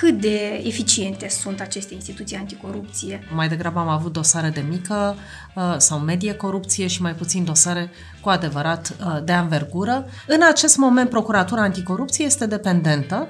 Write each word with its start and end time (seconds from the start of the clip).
cât 0.00 0.20
de 0.20 0.62
eficiente 0.64 1.28
sunt 1.28 1.60
aceste 1.60 1.94
instituții 1.94 2.36
anticorupție? 2.36 3.28
Mai 3.34 3.48
degrabă 3.48 3.78
am 3.78 3.88
avut 3.88 4.12
dosare 4.12 4.48
de 4.48 4.64
mică 4.68 5.16
uh, 5.54 5.74
sau 5.76 5.98
medie 5.98 6.34
corupție 6.34 6.86
și 6.86 7.02
mai 7.02 7.14
puțin 7.14 7.44
dosare 7.44 7.90
cu 8.20 8.28
adevărat 8.28 8.96
uh, 9.00 9.24
de 9.24 9.32
anvergură. 9.32 10.06
În 10.26 10.40
acest 10.50 10.76
moment, 10.76 11.10
Procuratura 11.10 11.62
Anticorupție 11.62 12.24
este 12.24 12.46
dependentă 12.46 13.28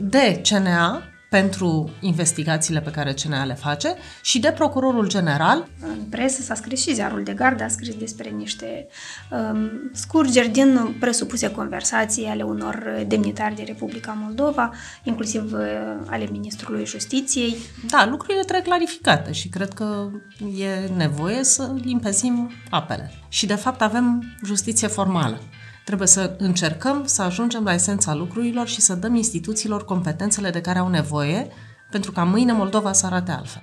de 0.00 0.40
CNA, 0.48 1.02
pentru 1.28 1.90
investigațiile 2.00 2.80
pe 2.80 2.90
care 2.90 3.12
CNA 3.12 3.44
le 3.44 3.54
face 3.54 3.94
și 4.22 4.38
de 4.38 4.52
procurorul 4.52 5.08
general. 5.08 5.68
În 5.80 6.04
presă 6.10 6.42
s-a 6.42 6.54
scris 6.54 6.80
și 6.80 6.94
ziarul 6.94 7.22
de 7.22 7.32
gardă, 7.32 7.64
a 7.64 7.68
scris 7.68 7.94
despre 7.94 8.28
niște 8.28 8.86
um, 9.30 9.70
scurgeri 9.92 10.48
din 10.48 10.96
presupuse 11.00 11.50
conversații 11.50 12.26
ale 12.26 12.42
unor 12.42 13.04
demnitari 13.06 13.54
de 13.54 13.62
Republica 13.66 14.18
Moldova, 14.22 14.72
inclusiv 15.02 15.52
uh, 15.52 15.60
ale 16.06 16.28
Ministrului 16.30 16.86
Justiției. 16.86 17.56
Da, 17.88 18.06
lucrurile 18.06 18.42
trebuie 18.42 18.68
clarificate 18.68 19.32
și 19.32 19.48
cred 19.48 19.72
că 19.72 20.08
e 20.58 20.90
nevoie 20.96 21.44
să 21.44 21.70
limpezim 21.82 22.50
apele. 22.70 23.12
Și 23.28 23.46
de 23.46 23.54
fapt 23.54 23.82
avem 23.82 24.22
justiție 24.44 24.88
formală. 24.88 25.40
Trebuie 25.86 26.08
să 26.08 26.36
încercăm 26.38 27.04
să 27.04 27.22
ajungem 27.22 27.64
la 27.64 27.72
esența 27.72 28.14
lucrurilor 28.14 28.66
și 28.68 28.80
să 28.80 28.94
dăm 28.94 29.14
instituțiilor 29.14 29.84
competențele 29.84 30.50
de 30.50 30.60
care 30.60 30.78
au 30.78 30.88
nevoie 30.88 31.46
pentru 31.90 32.12
ca 32.12 32.24
mâine 32.24 32.52
Moldova 32.52 32.92
să 32.92 33.06
arate 33.06 33.30
altfel. 33.30 33.62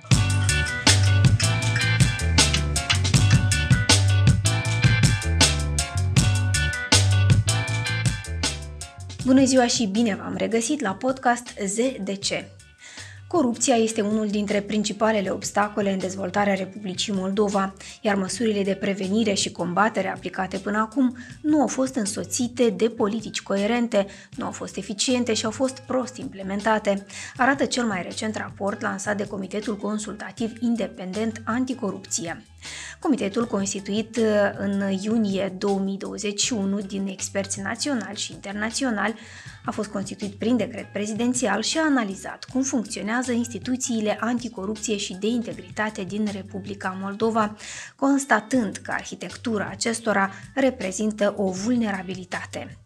Bună 9.24 9.44
ziua 9.44 9.66
și 9.66 9.86
bine 9.86 10.14
v-am 10.14 10.34
regăsit 10.36 10.80
la 10.80 10.92
podcast 10.92 11.46
ZDC. 11.66 12.63
Corupția 13.34 13.74
este 13.74 14.00
unul 14.00 14.28
dintre 14.28 14.60
principalele 14.60 15.30
obstacole 15.30 15.92
în 15.92 15.98
dezvoltarea 15.98 16.54
Republicii 16.54 17.12
Moldova, 17.12 17.74
iar 18.00 18.14
măsurile 18.14 18.62
de 18.62 18.74
prevenire 18.74 19.32
și 19.32 19.52
combatere 19.52 20.08
aplicate 20.08 20.58
până 20.58 20.78
acum 20.78 21.16
nu 21.40 21.60
au 21.60 21.66
fost 21.66 21.94
însoțite 21.94 22.70
de 22.70 22.88
politici 22.88 23.42
coerente, 23.42 24.06
nu 24.36 24.44
au 24.44 24.50
fost 24.50 24.76
eficiente 24.76 25.34
și 25.34 25.44
au 25.44 25.50
fost 25.50 25.78
prost 25.78 26.16
implementate, 26.16 27.06
arată 27.36 27.64
cel 27.64 27.84
mai 27.84 28.02
recent 28.02 28.36
raport 28.36 28.80
lansat 28.80 29.16
de 29.16 29.26
Comitetul 29.26 29.76
Consultativ 29.76 30.52
Independent 30.60 31.42
Anticorupție. 31.44 32.44
Comitetul 32.98 33.46
constituit 33.46 34.16
uh, 34.16 34.24
în 34.58 34.82
iunie 35.02 35.54
2021 35.58 36.80
din 36.80 37.06
experți 37.06 37.60
naționali 37.60 38.16
și 38.16 38.32
internaționali 38.32 39.14
a 39.64 39.70
fost 39.70 39.90
constituit 39.90 40.34
prin 40.34 40.56
decret 40.56 40.92
prezidențial 40.92 41.62
și 41.62 41.78
a 41.78 41.84
analizat 41.84 42.44
cum 42.52 42.62
funcționează 42.62 43.23
instituțiile 43.32 44.16
anticorupție 44.20 44.96
și 44.96 45.14
de 45.14 45.26
integritate 45.26 46.02
din 46.04 46.28
Republica 46.32 46.96
Moldova, 47.00 47.56
constatând 47.96 48.76
că 48.76 48.90
arhitectura 48.90 49.68
acestora 49.70 50.30
reprezintă 50.54 51.34
o 51.36 51.50
vulnerabilitate. 51.50 52.78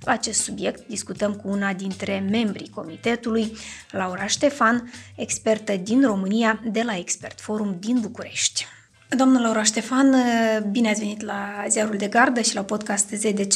La 0.00 0.12
acest 0.12 0.40
subiect 0.40 0.88
discutăm 0.88 1.34
cu 1.34 1.48
una 1.48 1.72
dintre 1.72 2.26
membrii 2.30 2.70
comitetului, 2.70 3.56
Laura 3.90 4.26
Ștefan, 4.26 4.92
expertă 5.16 5.76
din 5.76 6.02
România 6.02 6.60
de 6.64 6.82
la 6.82 6.96
Expert 6.96 7.40
Forum 7.40 7.76
din 7.78 8.00
București. 8.00 8.66
Domnul 9.16 9.40
Laura 9.40 9.62
Ștefan, 9.62 10.14
bine 10.70 10.88
ați 10.88 11.00
venit 11.00 11.22
la 11.22 11.64
Ziarul 11.68 11.96
de 11.96 12.06
Gardă 12.06 12.40
și 12.40 12.54
la 12.54 12.62
podcast 12.62 13.08
ZDC. 13.08 13.54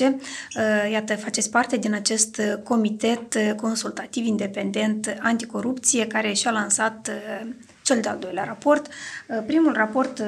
Iată, 0.90 1.16
faceți 1.16 1.50
parte 1.50 1.76
din 1.76 1.94
acest 1.94 2.40
comitet 2.64 3.38
consultativ 3.56 4.26
independent 4.26 5.16
anticorupție 5.20 6.06
care 6.06 6.32
și-a 6.32 6.50
lansat 6.50 7.10
cel 7.84 8.00
de-al 8.00 8.18
doilea 8.18 8.44
raport. 8.44 8.86
Primul 9.46 9.72
raport, 9.72 10.22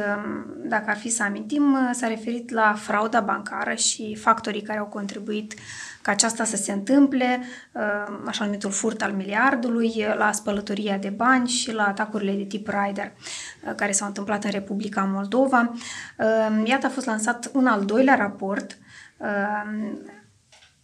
dacă 0.56 0.84
ar 0.86 0.96
fi 0.96 1.08
să 1.08 1.22
amintim, 1.22 1.90
s-a 1.92 2.06
referit 2.06 2.50
la 2.50 2.74
frauda 2.78 3.20
bancară 3.20 3.74
și 3.74 4.14
factorii 4.14 4.62
care 4.62 4.78
au 4.78 4.86
contribuit 4.86 5.54
ca 6.06 6.12
aceasta 6.12 6.44
să 6.44 6.56
se 6.56 6.72
întâmple, 6.72 7.40
uh, 7.72 8.18
așa 8.26 8.44
numitul 8.44 8.70
furt 8.70 9.02
al 9.02 9.12
miliardului, 9.12 9.92
uh, 9.96 10.14
la 10.16 10.32
spălătoria 10.32 10.98
de 10.98 11.08
bani 11.08 11.48
și 11.48 11.72
la 11.72 11.86
atacurile 11.86 12.32
de 12.32 12.44
tip 12.44 12.68
Rider 12.68 13.12
uh, 13.66 13.74
care 13.76 13.92
s-au 13.92 14.06
întâmplat 14.06 14.44
în 14.44 14.50
Republica 14.50 15.04
Moldova. 15.04 15.72
Iată 16.64 16.86
a 16.86 16.88
fost 16.88 17.06
lansat 17.06 17.50
un 17.52 17.66
al 17.66 17.84
doilea 17.84 18.14
raport 18.14 18.78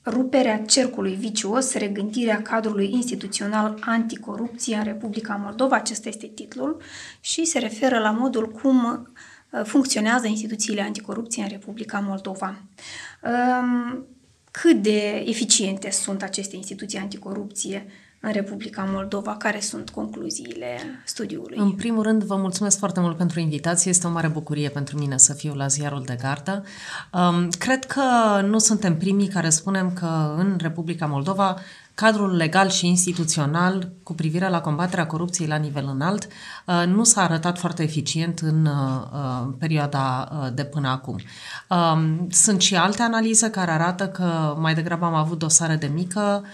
ruperea 0.05 0.59
cercului 0.59 1.15
vicios, 1.15 1.75
regândirea 1.75 2.43
cadrului 2.43 2.91
instituțional 2.93 3.79
anticorupție 3.81 4.77
în 4.77 4.85
Republica 4.85 5.35
Moldova, 5.35 5.77
acesta 5.77 6.09
este 6.09 6.27
titlul, 6.27 6.83
și 7.21 7.45
se 7.45 7.59
referă 7.59 7.99
la 7.99 8.11
modul 8.11 8.49
cum 8.49 9.09
funcționează 9.65 10.27
instituțiile 10.27 10.83
anticorupție 10.83 11.43
în 11.43 11.49
Republica 11.49 11.99
Moldova. 11.99 12.63
Cât 14.51 14.83
de 14.83 15.25
eficiente 15.27 15.91
sunt 15.91 16.23
aceste 16.23 16.57
instituții 16.57 16.99
anticorupție 16.99 17.87
în 18.25 18.33
Republica 18.33 18.89
Moldova? 18.93 19.37
Care 19.37 19.61
sunt 19.61 19.91
concluziile 19.91 20.79
studiului? 21.05 21.59
În 21.59 21.73
primul 21.73 22.03
rând, 22.03 22.23
vă 22.23 22.37
mulțumesc 22.37 22.79
foarte 22.79 23.01
mult 23.01 23.17
pentru 23.17 23.41
invitație. 23.41 23.91
Este 23.91 24.07
o 24.07 24.11
mare 24.11 24.29
bucurie 24.29 24.69
pentru 24.69 24.99
mine 24.99 25.19
să 25.19 25.33
fiu 25.35 25.55
la 25.55 25.67
ziarul 25.67 26.03
de 26.07 26.17
gardă. 26.21 26.65
Um, 27.13 27.49
cred 27.59 27.85
că 27.85 28.03
nu 28.45 28.59
suntem 28.59 28.97
primii 28.97 29.29
care 29.29 29.49
spunem 29.49 29.93
că 29.93 30.35
în 30.39 30.59
Republica 30.61 31.07
Moldova 31.07 31.57
cadrul 31.95 32.37
legal 32.37 32.69
și 32.69 32.87
instituțional 32.87 33.93
cu 34.03 34.15
privire 34.15 34.49
la 34.49 34.61
combaterea 34.61 35.07
corupției 35.07 35.49
la 35.49 35.57
nivel 35.57 35.89
înalt 35.95 36.27
uh, 36.67 36.83
nu 36.87 37.05
s-a 37.05 37.23
arătat 37.23 37.59
foarte 37.59 37.83
eficient 37.83 38.39
în 38.39 38.67
uh, 38.67 38.73
uh, 39.13 39.55
perioada 39.59 40.29
de 40.55 40.65
până 40.65 40.89
acum. 40.89 41.21
Um, 41.69 42.29
sunt 42.31 42.61
și 42.61 42.77
alte 42.77 43.03
analize 43.03 43.51
care 43.51 43.71
arată 43.71 44.09
că 44.09 44.57
mai 44.59 44.75
degrabă 44.75 45.05
am 45.05 45.15
avut 45.15 45.39
dosare 45.39 45.77
de 45.77 45.91
mică 45.95 46.45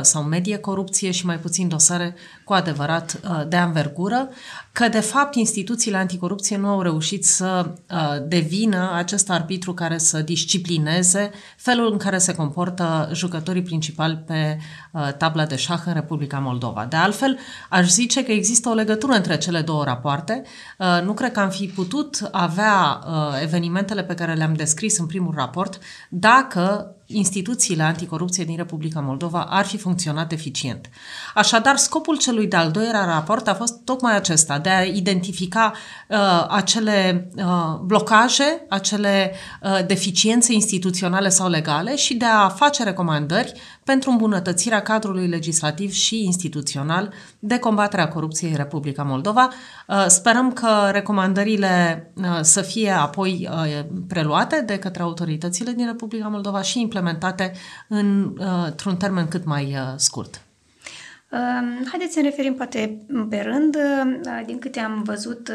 sau 0.00 0.22
medie 0.22 0.56
corupție 0.56 1.10
și 1.10 1.26
mai 1.26 1.38
puțin 1.38 1.68
dosare 1.68 2.14
cu 2.44 2.52
adevărat 2.52 3.20
de 3.48 3.56
anvergură, 3.56 4.28
că 4.72 4.88
de 4.88 5.00
fapt 5.00 5.34
instituțiile 5.34 5.96
anticorupție 5.96 6.56
nu 6.56 6.68
au 6.68 6.82
reușit 6.82 7.24
să 7.24 7.70
devină 8.26 8.92
acest 8.94 9.30
arbitru 9.30 9.74
care 9.74 9.98
să 9.98 10.20
disciplineze 10.20 11.30
felul 11.56 11.92
în 11.92 11.98
care 11.98 12.18
se 12.18 12.34
comportă 12.34 13.10
jucătorii 13.12 13.62
principali 13.62 14.16
pe 14.16 14.58
Uh, 14.58 14.79
tabla 15.18 15.46
de 15.46 15.56
șah 15.56 15.80
în 15.84 15.92
Republica 15.92 16.38
Moldova. 16.38 16.84
De 16.84 16.96
altfel, 16.96 17.38
aș 17.68 17.88
zice 17.88 18.24
că 18.24 18.32
există 18.32 18.68
o 18.68 18.74
legătură 18.74 19.12
între 19.12 19.38
cele 19.38 19.60
două 19.60 19.84
rapoarte. 19.84 20.42
Uh, 20.78 21.00
nu 21.04 21.12
cred 21.12 21.32
că 21.32 21.40
am 21.40 21.50
fi 21.50 21.66
putut 21.66 22.28
avea 22.30 23.00
uh, 23.06 23.42
evenimentele 23.42 24.02
pe 24.04 24.14
care 24.14 24.34
le-am 24.34 24.54
descris 24.54 24.98
în 24.98 25.06
primul 25.06 25.34
raport 25.36 25.78
dacă 26.08 26.94
instituțiile 27.12 27.82
anticorupție 27.82 28.44
din 28.44 28.56
Republica 28.56 29.00
Moldova 29.00 29.44
ar 29.44 29.64
fi 29.64 29.76
funcționat 29.76 30.32
eficient. 30.32 30.90
Așadar, 31.34 31.76
scopul 31.76 32.18
celui 32.18 32.46
de-al 32.46 32.70
doilea 32.70 33.04
raport 33.04 33.48
a 33.48 33.54
fost 33.54 33.84
tocmai 33.84 34.16
acesta, 34.16 34.58
de 34.58 34.68
a 34.68 34.82
identifica 34.82 35.72
uh, 36.08 36.46
acele 36.48 37.28
uh, 37.36 37.44
blocaje, 37.82 38.66
acele 38.68 39.32
uh, 39.62 39.86
deficiențe 39.86 40.52
instituționale 40.52 41.28
sau 41.28 41.48
legale 41.48 41.96
și 41.96 42.14
de 42.14 42.24
a 42.24 42.48
face 42.48 42.82
recomandări 42.82 43.52
pentru 43.84 44.10
îmbunătățirea 44.10 44.82
cadrului 44.82 45.26
legislativ 45.26 45.92
și 45.92 46.24
instituțional 46.24 47.12
de 47.42 47.58
combaterea 47.58 48.08
corupției 48.08 48.50
în 48.50 48.56
Republica 48.56 49.02
Moldova. 49.02 49.48
Uh, 49.86 50.04
sperăm 50.06 50.52
că 50.52 50.88
recomandările 50.90 52.06
uh, 52.14 52.38
să 52.40 52.60
fie 52.60 52.90
apoi 52.90 53.48
uh, 53.50 53.84
preluate 54.08 54.60
de 54.60 54.78
către 54.78 55.02
autoritățile 55.02 55.72
din 55.72 55.86
Republica 55.86 56.28
Moldova 56.28 56.62
și 56.62 56.80
implementate 56.80 57.52
în, 57.88 58.36
într-un 58.66 58.96
termen 58.96 59.28
cât 59.28 59.44
mai 59.44 59.76
scurt. 59.96 60.40
Haideți 61.90 62.12
să 62.12 62.20
ne 62.20 62.28
referim 62.28 62.54
poate 62.54 62.98
pe 63.28 63.40
rând. 63.40 63.76
Din 64.46 64.58
câte 64.58 64.80
am 64.80 65.02
văzut, 65.02 65.52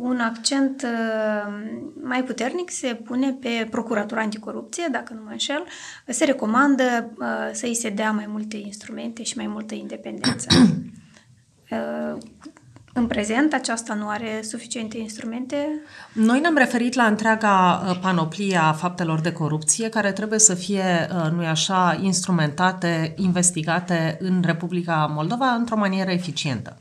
un 0.00 0.20
accent 0.20 0.86
mai 2.02 2.24
puternic 2.24 2.70
se 2.70 2.94
pune 3.04 3.32
pe 3.32 3.66
Procuratura 3.70 4.20
Anticorupție, 4.20 4.88
dacă 4.90 5.12
nu 5.12 5.20
mă 5.24 5.30
înșel. 5.30 5.64
Se 6.06 6.24
recomandă 6.24 7.10
să 7.52 7.66
îi 7.66 7.74
se 7.74 7.90
dea 7.90 8.10
mai 8.10 8.26
multe 8.28 8.56
instrumente 8.56 9.22
și 9.22 9.36
mai 9.36 9.46
multă 9.46 9.74
independență. 9.74 10.46
În 12.98 13.06
prezent, 13.06 13.52
aceasta 13.52 13.94
nu 13.94 14.08
are 14.08 14.40
suficiente 14.42 14.98
instrumente? 14.98 15.80
Noi 16.12 16.40
ne-am 16.40 16.56
referit 16.56 16.94
la 16.94 17.02
întreaga 17.02 17.84
uh, 17.88 17.98
panoplie 18.00 18.56
a 18.56 18.72
faptelor 18.72 19.20
de 19.20 19.32
corupție 19.32 19.88
care 19.88 20.12
trebuie 20.12 20.38
să 20.38 20.54
fie, 20.54 21.08
uh, 21.10 21.30
nu 21.30 21.46
așa, 21.46 21.98
instrumentate, 22.02 23.14
investigate 23.16 24.16
în 24.20 24.42
Republica 24.46 25.12
Moldova 25.14 25.46
într-o 25.46 25.76
manieră 25.76 26.10
eficientă. 26.10 26.76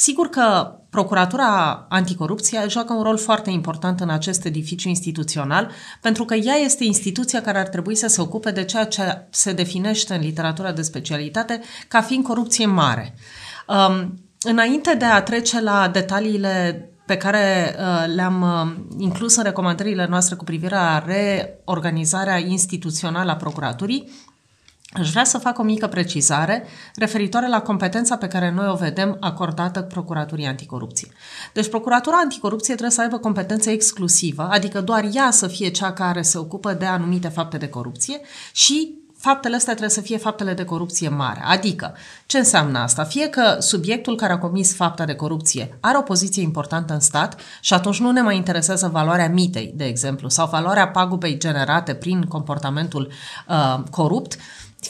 Sigur 0.00 0.28
că 0.28 0.72
Procuratura 0.90 1.86
Anticorupție 1.88 2.64
joacă 2.68 2.92
un 2.92 3.02
rol 3.02 3.18
foarte 3.18 3.50
important 3.50 4.00
în 4.00 4.10
acest 4.10 4.44
edificiu 4.44 4.88
instituțional, 4.88 5.70
pentru 6.00 6.24
că 6.24 6.34
ea 6.34 6.54
este 6.54 6.84
instituția 6.84 7.40
care 7.40 7.58
ar 7.58 7.68
trebui 7.68 7.94
să 7.94 8.06
se 8.06 8.20
ocupe 8.20 8.50
de 8.50 8.64
ceea 8.64 8.84
ce 8.84 9.26
se 9.30 9.52
definește 9.52 10.14
în 10.14 10.20
literatura 10.20 10.72
de 10.72 10.82
specialitate 10.82 11.60
ca 11.88 12.00
fiind 12.00 12.24
corupție 12.24 12.66
mare. 12.66 13.14
Um, 13.66 14.18
înainte 14.42 14.94
de 14.94 15.04
a 15.04 15.22
trece 15.22 15.60
la 15.60 15.88
detaliile 15.88 16.88
pe 17.06 17.16
care 17.16 17.76
uh, 17.78 18.14
le-am 18.14 18.42
uh, 18.42 18.84
inclus 18.98 19.36
în 19.36 19.42
recomandările 19.42 20.06
noastre 20.06 20.34
cu 20.34 20.44
privire 20.44 20.74
la 20.74 21.04
reorganizarea 21.06 22.38
instituțională 22.38 23.30
a 23.30 23.36
procuraturii, 23.36 24.10
Aș 24.92 25.10
vrea 25.10 25.24
să 25.24 25.38
fac 25.38 25.58
o 25.58 25.62
mică 25.62 25.86
precizare 25.86 26.64
referitoare 26.94 27.48
la 27.48 27.60
competența 27.60 28.16
pe 28.16 28.26
care 28.26 28.50
noi 28.50 28.68
o 28.68 28.74
vedem 28.74 29.16
acordată 29.20 29.82
Procuraturii 29.82 30.46
Anticorupție. 30.46 31.08
Deci 31.52 31.68
Procuratura 31.68 32.16
Anticorupție 32.16 32.74
trebuie 32.74 32.94
să 32.94 33.00
aibă 33.00 33.18
competență 33.18 33.70
exclusivă, 33.70 34.48
adică 34.50 34.80
doar 34.80 35.08
ea 35.12 35.30
să 35.30 35.46
fie 35.46 35.68
cea 35.68 35.92
care 35.92 36.22
se 36.22 36.38
ocupă 36.38 36.72
de 36.72 36.84
anumite 36.84 37.28
fapte 37.28 37.56
de 37.56 37.68
corupție 37.68 38.20
și 38.52 38.94
faptele 39.16 39.56
astea 39.56 39.74
trebuie 39.74 39.94
să 39.94 40.00
fie 40.00 40.16
faptele 40.16 40.54
de 40.54 40.64
corupție 40.64 41.08
mare. 41.08 41.42
Adică, 41.44 41.94
ce 42.26 42.38
înseamnă 42.38 42.78
asta? 42.78 43.04
Fie 43.04 43.28
că 43.28 43.56
subiectul 43.58 44.16
care 44.16 44.32
a 44.32 44.38
comis 44.38 44.74
fapta 44.74 45.04
de 45.04 45.14
corupție 45.14 45.78
are 45.80 45.98
o 45.98 46.02
poziție 46.02 46.42
importantă 46.42 46.92
în 46.92 47.00
stat 47.00 47.40
și 47.60 47.74
atunci 47.74 48.00
nu 48.00 48.10
ne 48.10 48.20
mai 48.20 48.36
interesează 48.36 48.88
valoarea 48.92 49.28
mitei, 49.28 49.72
de 49.74 49.84
exemplu, 49.84 50.28
sau 50.28 50.48
valoarea 50.48 50.88
pagubei 50.88 51.38
generate 51.38 51.94
prin 51.94 52.22
comportamentul 52.22 53.12
uh, 53.48 53.82
corupt, 53.90 54.36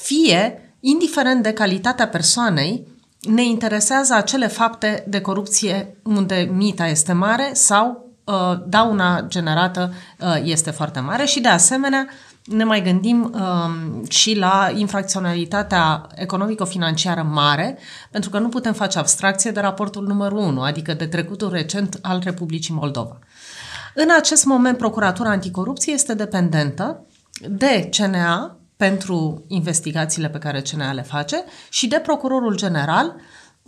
fie, 0.00 0.74
indiferent 0.80 1.42
de 1.42 1.52
calitatea 1.52 2.08
persoanei, 2.08 2.86
ne 3.20 3.44
interesează 3.44 4.14
acele 4.14 4.46
fapte 4.46 5.04
de 5.08 5.20
corupție 5.20 5.96
unde 6.02 6.50
mita 6.52 6.86
este 6.86 7.12
mare 7.12 7.50
sau 7.52 8.14
uh, 8.24 8.34
dauna 8.66 9.24
generată 9.28 9.92
uh, 10.20 10.40
este 10.42 10.70
foarte 10.70 11.00
mare 11.00 11.24
și, 11.24 11.40
de 11.40 11.48
asemenea, 11.48 12.08
ne 12.44 12.64
mai 12.64 12.82
gândim 12.82 13.34
um, 13.34 14.04
și 14.08 14.36
la 14.36 14.70
infracționalitatea 14.74 16.06
economico-financiară 16.14 17.22
mare, 17.22 17.78
pentru 18.10 18.30
că 18.30 18.38
nu 18.38 18.48
putem 18.48 18.72
face 18.72 18.98
abstracție 18.98 19.50
de 19.50 19.60
raportul 19.60 20.06
numărul 20.06 20.38
1, 20.38 20.62
adică 20.62 20.94
de 20.94 21.06
trecutul 21.06 21.50
recent 21.50 21.98
al 22.02 22.20
Republicii 22.24 22.74
Moldova. 22.74 23.18
În 23.94 24.08
acest 24.18 24.44
moment, 24.44 24.76
Procuratura 24.76 25.30
Anticorupție 25.30 25.92
este 25.92 26.14
dependentă 26.14 27.06
de 27.48 27.88
CNA 27.96 28.56
pentru 28.78 29.44
investigațiile 29.48 30.28
pe 30.28 30.38
care 30.38 30.62
CNA 30.62 30.92
le 30.92 31.02
face 31.02 31.44
și 31.70 31.86
de 31.86 31.98
Procurorul 31.98 32.56
General 32.56 33.14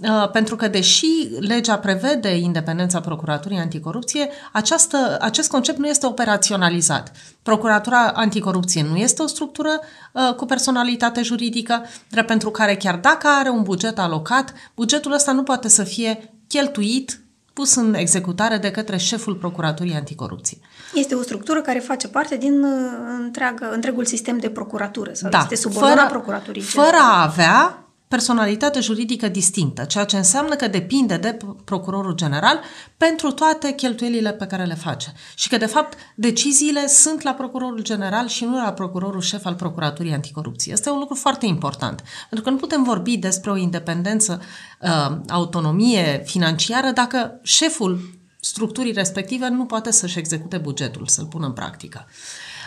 Uh, 0.03 0.31
pentru 0.31 0.57
că, 0.57 0.69
deși 0.69 1.07
legea 1.39 1.79
prevede 1.79 2.37
independența 2.37 3.01
Procuraturii 3.01 3.59
Anticorupție, 3.59 4.29
această, 4.53 5.17
acest 5.21 5.51
concept 5.51 5.79
nu 5.79 5.87
este 5.87 6.07
operaționalizat. 6.07 7.13
Procuratura 7.43 8.07
Anticorupție 8.07 8.83
nu 8.83 8.97
este 8.97 9.23
o 9.23 9.27
structură 9.27 9.81
uh, 10.13 10.35
cu 10.35 10.45
personalitate 10.45 11.23
juridică, 11.23 11.85
drept 12.11 12.27
pentru 12.27 12.51
care, 12.51 12.77
chiar 12.77 12.97
dacă 12.97 13.29
are 13.29 13.49
un 13.49 13.63
buget 13.63 13.99
alocat, 13.99 14.53
bugetul 14.75 15.13
ăsta 15.13 15.33
nu 15.33 15.43
poate 15.43 15.69
să 15.69 15.85
fie 15.85 16.35
cheltuit 16.47 17.21
pus 17.53 17.75
în 17.75 17.95
executare 17.95 18.57
de 18.57 18.71
către 18.71 18.97
șeful 18.97 19.35
Procuraturii 19.35 19.95
Anticorupție. 19.95 20.59
Este 20.95 21.15
o 21.15 21.23
structură 21.23 21.61
care 21.61 21.79
face 21.79 22.09
parte 22.09 22.37
din 22.37 22.63
uh, 22.63 22.71
întreagă, 23.19 23.71
întregul 23.73 24.05
sistem 24.05 24.39
de 24.39 24.51
procuratură 24.51 25.13
sau 25.13 25.31
da, 25.31 25.39
este 25.39 25.55
subordonat 25.55 25.97
fără, 25.97 26.09
Procuraturii. 26.09 26.63
Fără 26.63 26.97
a 27.01 27.23
avea 27.23 27.85
personalitate 28.11 28.81
juridică 28.81 29.29
distinctă, 29.29 29.85
ceea 29.85 30.05
ce 30.05 30.17
înseamnă 30.17 30.55
că 30.55 30.69
depinde 30.69 31.17
de 31.17 31.37
procurorul 31.65 32.15
general 32.15 32.61
pentru 32.97 33.31
toate 33.31 33.73
cheltuielile 33.73 34.33
pe 34.33 34.47
care 34.47 34.65
le 34.65 34.75
face. 34.75 35.13
Și 35.35 35.49
că, 35.49 35.57
de 35.57 35.67
fapt, 35.67 35.99
deciziile 36.15 36.87
sunt 36.87 37.23
la 37.23 37.33
procurorul 37.33 37.83
general 37.83 38.27
și 38.27 38.45
nu 38.45 38.57
la 38.57 38.73
procurorul 38.73 39.21
șef 39.21 39.45
al 39.45 39.55
Procuraturii 39.55 40.13
Anticorupție. 40.13 40.73
Este 40.73 40.91
un 40.91 40.99
lucru 40.99 41.15
foarte 41.15 41.47
important, 41.47 42.03
pentru 42.29 42.49
că 42.49 42.51
nu 42.51 42.57
putem 42.57 42.83
vorbi 42.83 43.17
despre 43.17 43.51
o 43.51 43.57
independență, 43.57 44.43
uh, 44.81 45.17
autonomie 45.29 46.23
financiară 46.25 46.91
dacă 46.91 47.41
șeful 47.43 48.01
structurii 48.41 48.93
respective 48.93 49.49
nu 49.49 49.65
poate 49.65 49.91
să-și 49.91 50.19
execute 50.19 50.57
bugetul, 50.59 51.07
să-l 51.07 51.27
pună 51.27 51.47
în 51.47 51.53
practică. 51.53 52.07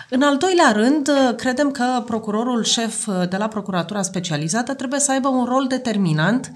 În 0.09 0.21
al 0.21 0.37
doilea 0.37 0.71
rând, 0.71 1.09
credem 1.35 1.71
că 1.71 2.03
procurorul 2.05 2.63
șef 2.63 3.07
de 3.29 3.37
la 3.37 3.47
Procuratura 3.47 4.01
Specializată 4.01 4.73
trebuie 4.73 4.99
să 4.99 5.11
aibă 5.11 5.27
un 5.27 5.45
rol 5.45 5.67
determinant 5.67 6.51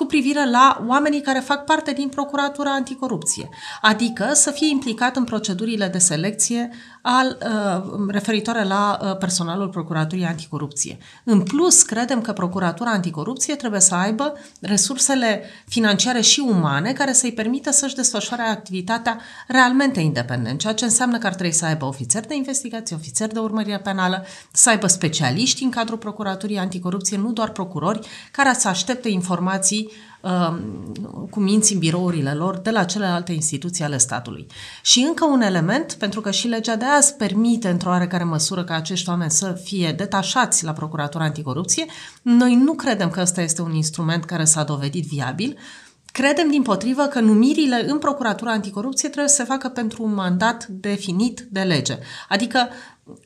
cu 0.00 0.06
privire 0.06 0.50
la 0.50 0.84
oamenii 0.86 1.20
care 1.20 1.38
fac 1.38 1.64
parte 1.64 1.92
din 1.92 2.08
Procuratura 2.08 2.70
Anticorupție, 2.72 3.48
adică 3.80 4.30
să 4.32 4.50
fie 4.50 4.68
implicat 4.68 5.16
în 5.16 5.24
procedurile 5.24 5.86
de 5.86 5.98
selecție 5.98 6.70
al, 7.02 7.38
uh, 7.42 8.06
referitoare 8.08 8.64
la 8.64 8.98
uh, 9.02 9.16
personalul 9.16 9.68
Procuraturii 9.68 10.24
Anticorupție. 10.24 10.98
În 11.24 11.42
plus, 11.42 11.82
credem 11.82 12.20
că 12.20 12.32
Procuratura 12.32 12.90
Anticorupție 12.90 13.54
trebuie 13.54 13.80
să 13.80 13.94
aibă 13.94 14.32
resursele 14.60 15.42
financiare 15.66 16.20
și 16.20 16.44
umane 16.46 16.92
care 16.92 17.12
să-i 17.12 17.32
permită 17.32 17.70
să-și 17.70 17.94
desfășoare 17.94 18.42
activitatea 18.42 19.20
realmente 19.48 20.00
independent, 20.00 20.60
ceea 20.60 20.74
ce 20.74 20.84
înseamnă 20.84 21.18
că 21.18 21.26
ar 21.26 21.34
trebui 21.34 21.52
să 21.52 21.64
aibă 21.64 21.84
ofițeri 21.84 22.26
de 22.26 22.34
investigație, 22.34 22.96
ofițeri 22.96 23.32
de 23.32 23.38
urmărire 23.38 23.78
penală, 23.78 24.24
să 24.52 24.70
aibă 24.70 24.86
specialiști 24.86 25.62
în 25.62 25.70
cadrul 25.70 25.98
Procuraturii 25.98 26.58
Anticorupție, 26.58 27.16
nu 27.16 27.32
doar 27.32 27.50
procurori, 27.50 28.08
care 28.32 28.54
să 28.58 28.68
aștepte 28.68 29.08
informații 29.08 29.89
Um, 29.89 29.89
cu 31.30 31.40
minți 31.40 31.72
în 31.72 31.78
birourile 31.78 32.34
lor 32.34 32.58
de 32.58 32.70
la 32.70 32.84
celelalte 32.84 33.32
instituții 33.32 33.84
ale 33.84 33.98
statului. 33.98 34.46
Și 34.82 35.00
încă 35.00 35.24
un 35.24 35.40
element, 35.40 35.92
pentru 35.92 36.20
că 36.20 36.30
și 36.30 36.48
legea 36.48 36.76
de 36.76 36.84
azi 36.84 37.14
permite 37.14 37.68
într-o 37.68 37.90
oarecare 37.90 38.24
măsură 38.24 38.64
ca 38.64 38.74
acești 38.74 39.08
oameni 39.08 39.30
să 39.30 39.52
fie 39.64 39.92
detașați 39.92 40.64
la 40.64 40.72
Procuratura 40.72 41.24
Anticorupție, 41.24 41.86
noi 42.22 42.54
nu 42.54 42.72
credem 42.72 43.10
că 43.10 43.20
ăsta 43.20 43.42
este 43.42 43.62
un 43.62 43.74
instrument 43.74 44.24
care 44.24 44.44
s-a 44.44 44.62
dovedit 44.62 45.06
viabil, 45.06 45.58
Credem, 46.12 46.50
din 46.50 46.62
potrivă, 46.62 47.06
că 47.06 47.20
numirile 47.20 47.90
în 47.90 47.98
Procuratura 47.98 48.52
Anticorupție 48.52 49.08
trebuie 49.08 49.30
să 49.30 49.36
se 49.36 49.44
facă 49.44 49.68
pentru 49.68 50.02
un 50.02 50.14
mandat 50.14 50.66
definit 50.66 51.40
de 51.40 51.60
lege. 51.60 51.98
Adică, 52.28 52.68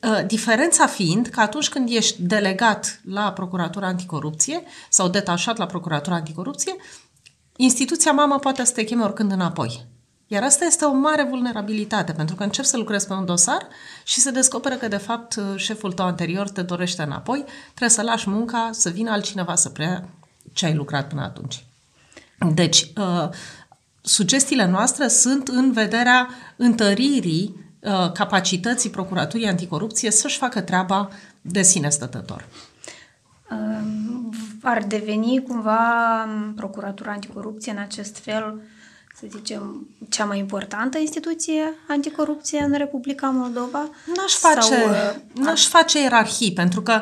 ă, 0.03 0.21
diferența 0.21 0.87
fiind 0.87 1.27
că 1.27 1.39
atunci 1.39 1.69
când 1.69 1.89
ești 1.89 2.21
delegat 2.21 3.01
la 3.09 3.31
Procuratura 3.31 3.87
Anticorupție 3.87 4.63
sau 4.89 5.07
detașat 5.07 5.57
la 5.57 5.65
Procuratura 5.65 6.15
Anticorupție, 6.15 6.75
instituția 7.55 8.11
mamă 8.11 8.39
poate 8.39 8.63
să 8.63 8.73
te 8.73 8.83
cheme 8.83 9.03
oricând 9.03 9.31
înapoi. 9.31 9.85
Iar 10.27 10.43
asta 10.43 10.65
este 10.65 10.85
o 10.85 10.93
mare 10.93 11.23
vulnerabilitate, 11.23 12.11
pentru 12.11 12.35
că 12.35 12.43
începi 12.43 12.67
să 12.67 12.77
lucrezi 12.77 13.07
pe 13.07 13.13
un 13.13 13.25
dosar 13.25 13.67
și 14.03 14.19
se 14.19 14.31
descoperă 14.31 14.75
că, 14.75 14.87
de 14.87 14.97
fapt, 14.97 15.39
șeful 15.55 15.91
tău 15.91 16.05
anterior 16.05 16.49
te 16.49 16.61
dorește 16.61 17.01
înapoi, 17.01 17.43
trebuie 17.65 17.89
să 17.89 18.01
lași 18.01 18.29
munca, 18.29 18.69
să 18.71 18.89
vină 18.89 19.11
altcineva 19.11 19.55
să 19.55 19.69
preia 19.69 20.09
ce 20.53 20.65
ai 20.65 20.73
lucrat 20.73 21.07
până 21.07 21.21
atunci. 21.21 21.65
Deci, 22.53 22.91
uh, 22.97 23.29
sugestiile 24.01 24.65
noastre 24.65 25.07
sunt 25.07 25.47
în 25.47 25.71
vederea 25.71 26.29
întăririi 26.55 27.55
uh, 27.79 28.11
capacității 28.11 28.89
Procuraturii 28.89 29.47
Anticorupție 29.47 30.11
să-și 30.11 30.37
facă 30.37 30.61
treaba 30.61 31.09
de 31.41 31.61
sine 31.61 31.89
stătător. 31.89 32.47
Um, 33.51 34.33
ar 34.61 34.83
deveni 34.83 35.43
cumva 35.43 35.79
Procuratura 36.55 37.11
Anticorupție 37.11 37.71
în 37.71 37.77
acest 37.77 38.17
fel, 38.17 38.61
să 39.19 39.25
zicem, 39.29 39.87
cea 40.09 40.25
mai 40.25 40.39
importantă 40.39 40.97
instituție 40.97 41.73
anticorupție 41.87 42.63
în 42.63 42.73
Republica 42.73 43.29
Moldova? 43.29 43.89
N-aș 44.15 44.33
face, 44.33 44.61
sau, 44.61 44.89
uh, 44.89 45.15
n-aș 45.33 45.67
face 45.67 46.01
ierarhii, 46.01 46.53
pentru 46.53 46.81
că 46.81 47.01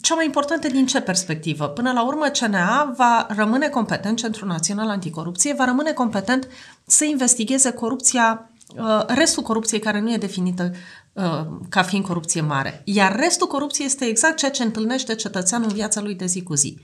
cea 0.00 0.14
mai 0.14 0.24
importantă 0.24 0.68
din 0.68 0.86
ce 0.86 1.00
perspectivă? 1.00 1.68
Până 1.68 1.92
la 1.92 2.06
urmă, 2.06 2.26
CNA 2.28 2.92
va 2.96 3.26
rămâne 3.36 3.68
competent, 3.68 4.18
Centrul 4.18 4.48
Național 4.48 4.88
Anticorupție, 4.88 5.54
va 5.54 5.64
rămâne 5.64 5.92
competent 5.92 6.48
să 6.86 7.04
investigheze 7.04 7.70
corupția, 7.70 8.50
uh, 8.76 9.04
restul 9.06 9.42
corupției 9.42 9.80
care 9.80 10.00
nu 10.00 10.12
e 10.12 10.16
definită 10.16 10.72
uh, 11.12 11.46
ca 11.68 11.82
fiind 11.82 12.04
corupție 12.04 12.40
mare. 12.40 12.82
Iar 12.84 13.16
restul 13.16 13.46
corupției 13.46 13.86
este 13.86 14.04
exact 14.04 14.36
ceea 14.36 14.50
ce 14.50 14.62
întâlnește 14.62 15.14
cetățeanul 15.14 15.68
în 15.68 15.74
viața 15.74 16.00
lui 16.00 16.14
de 16.14 16.26
zi 16.26 16.42
cu 16.42 16.54
zi. 16.54 16.78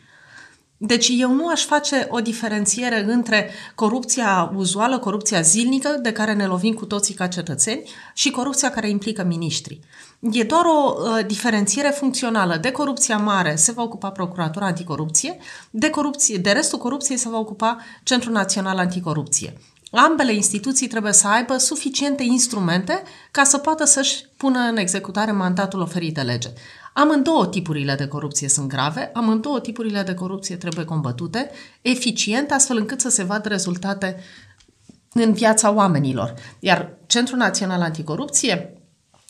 Deci 0.85 1.09
eu 1.19 1.33
nu 1.33 1.49
aș 1.49 1.65
face 1.65 2.07
o 2.11 2.21
diferențiere 2.21 3.05
între 3.05 3.51
corupția 3.75 4.53
uzuală, 4.57 4.99
corupția 4.99 5.41
zilnică, 5.41 5.89
de 5.89 6.12
care 6.12 6.33
ne 6.35 6.47
lovim 6.47 6.75
cu 6.75 6.85
toții 6.85 7.15
ca 7.15 7.27
cetățeni, 7.27 7.83
și 8.15 8.31
corupția 8.31 8.71
care 8.71 8.89
implică 8.89 9.25
miniștri. 9.25 9.81
E 10.21 10.43
doar 10.43 10.65
o 10.65 10.95
uh, 10.95 11.27
diferențiere 11.27 11.89
funcțională. 11.89 12.57
De 12.57 12.71
corupția 12.71 13.17
mare 13.17 13.57
se 13.57 13.73
va 13.73 13.83
ocupa 13.83 14.11
Procuratura 14.11 14.67
Anticorupție, 14.67 15.37
de, 15.71 15.91
corupție, 15.91 16.37
de 16.37 16.51
restul 16.51 16.79
corupției 16.79 17.19
se 17.19 17.29
va 17.29 17.39
ocupa 17.39 17.79
Centrul 18.03 18.33
Național 18.33 18.79
Anticorupție. 18.79 19.57
Ambele 19.99 20.35
instituții 20.35 20.87
trebuie 20.87 21.13
să 21.13 21.29
aibă 21.29 21.57
suficiente 21.57 22.23
instrumente 22.23 23.03
ca 23.31 23.45
să 23.45 23.59
poată 23.59 23.85
să-și 23.85 24.25
pună 24.37 24.59
în 24.59 24.77
executare 24.77 25.33
mandatul 25.33 25.81
oferit 25.81 26.15
de 26.15 26.21
lege. 26.21 26.49
Amândouă 26.93 27.47
tipurile 27.47 27.95
de 27.95 28.07
corupție 28.07 28.49
sunt 28.49 28.69
grave, 28.69 29.11
amândouă 29.15 29.61
tipurile 29.61 30.03
de 30.03 30.15
corupție 30.15 30.57
trebuie 30.57 30.85
combătute 30.85 31.51
eficient, 31.83 32.51
astfel 32.51 32.77
încât 32.77 33.01
să 33.01 33.09
se 33.09 33.23
vadă 33.23 33.49
rezultate 33.49 34.17
în 35.13 35.33
viața 35.33 35.71
oamenilor. 35.71 36.35
Iar 36.59 36.97
Centrul 37.07 37.39
Național 37.39 37.81
Anticorupție 37.81 38.82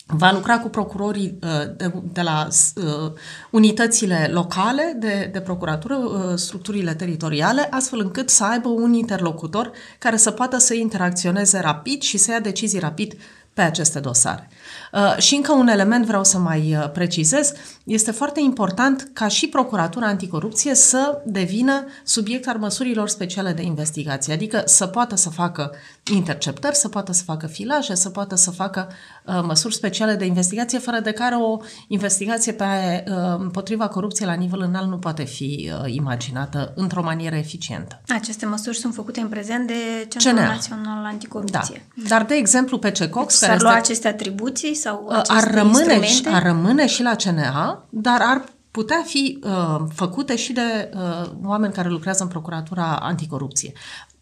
va 0.06 0.32
lucra 0.32 0.58
cu 0.58 0.68
procurorii 0.68 1.38
uh, 1.42 1.76
de, 1.76 1.92
de 2.12 2.20
la 2.20 2.48
uh, 2.74 3.12
unitățile 3.50 4.28
locale 4.32 4.96
de, 4.98 5.28
de 5.32 5.40
procuratură, 5.40 5.94
uh, 5.94 6.36
structurile 6.36 6.94
teritoriale, 6.94 7.68
astfel 7.70 8.00
încât 8.00 8.28
să 8.30 8.44
aibă 8.44 8.68
un 8.68 8.92
interlocutor 8.92 9.72
care 9.98 10.16
să 10.16 10.30
poată 10.30 10.58
să 10.58 10.74
interacționeze 10.74 11.60
rapid 11.60 12.02
și 12.02 12.16
să 12.18 12.30
ia 12.30 12.40
decizii 12.40 12.78
rapid 12.78 13.14
pe 13.54 13.62
aceste 13.62 14.00
dosare. 14.00 14.48
Uh, 14.92 15.16
și 15.16 15.34
încă 15.34 15.52
un 15.52 15.68
element 15.68 16.04
vreau 16.04 16.24
să 16.24 16.38
mai 16.38 16.76
uh, 16.76 16.90
precizez. 16.90 17.52
Este 17.84 18.10
foarte 18.10 18.40
important 18.40 19.10
ca 19.12 19.28
și 19.28 19.48
Procuratura 19.48 20.06
Anticorupție 20.06 20.74
să 20.74 21.22
devină 21.24 21.84
subiect 22.04 22.48
al 22.48 22.58
măsurilor 22.58 23.08
speciale 23.08 23.52
de 23.52 23.62
investigație, 23.62 24.32
adică 24.32 24.62
să 24.64 24.86
poată 24.86 25.16
să 25.16 25.30
facă 25.30 25.70
interceptări, 26.12 26.74
să 26.74 26.88
poată 26.88 27.12
să 27.12 27.22
facă 27.24 27.46
filaje, 27.46 27.94
să 27.94 28.08
poată 28.08 28.34
să 28.34 28.50
facă 28.50 28.88
uh, 29.24 29.40
măsuri 29.46 29.74
speciale 29.74 30.14
de 30.14 30.24
investigație, 30.24 30.78
fără 30.78 31.00
de 31.00 31.12
care 31.12 31.34
o 31.34 31.56
investigație 31.88 32.52
pe, 32.52 32.64
uh, 32.64 33.14
împotriva 33.38 33.88
corupției 33.88 34.28
la 34.28 34.34
nivel 34.34 34.60
înalt 34.60 34.88
nu 34.88 34.98
poate 34.98 35.24
fi 35.24 35.72
uh, 35.72 35.92
imaginată 35.94 36.72
într-o 36.76 37.02
manieră 37.02 37.36
eficientă. 37.36 38.00
Aceste 38.08 38.46
măsuri 38.46 38.76
sunt 38.76 38.94
făcute 38.94 39.20
în 39.20 39.28
prezent 39.28 39.66
de 39.66 40.06
Centrul 40.08 40.32
CNA. 40.32 40.46
Național 40.46 41.04
Anticorupție. 41.04 41.86
Da. 41.94 42.08
Dar, 42.08 42.24
de 42.24 42.34
exemplu, 42.34 42.78
pe 42.78 42.90
CECOX... 42.90 43.38
Deci, 43.38 43.48
care 43.48 43.58
s-ar 43.58 43.62
lua 43.62 43.76
este, 43.76 43.90
aceste 43.90 44.08
atribuții 44.08 44.61
sau 44.74 45.04
uh, 45.08 45.16
aceste 45.16 45.46
ar 45.46 45.54
rămâne, 45.54 45.94
instrumente? 45.94 46.28
ar 46.28 46.42
rămâne 46.42 46.86
și 46.86 47.02
la 47.02 47.14
CNA, 47.14 47.86
dar 47.90 48.20
ar 48.20 48.44
putea 48.72 49.02
fi 49.06 49.38
uh, 49.42 49.76
făcute 49.94 50.36
și 50.36 50.52
de 50.52 50.90
uh, 50.94 51.30
oameni 51.44 51.72
care 51.72 51.88
lucrează 51.88 52.22
în 52.22 52.28
Procuratura 52.28 52.96
Anticorupție. 52.96 53.72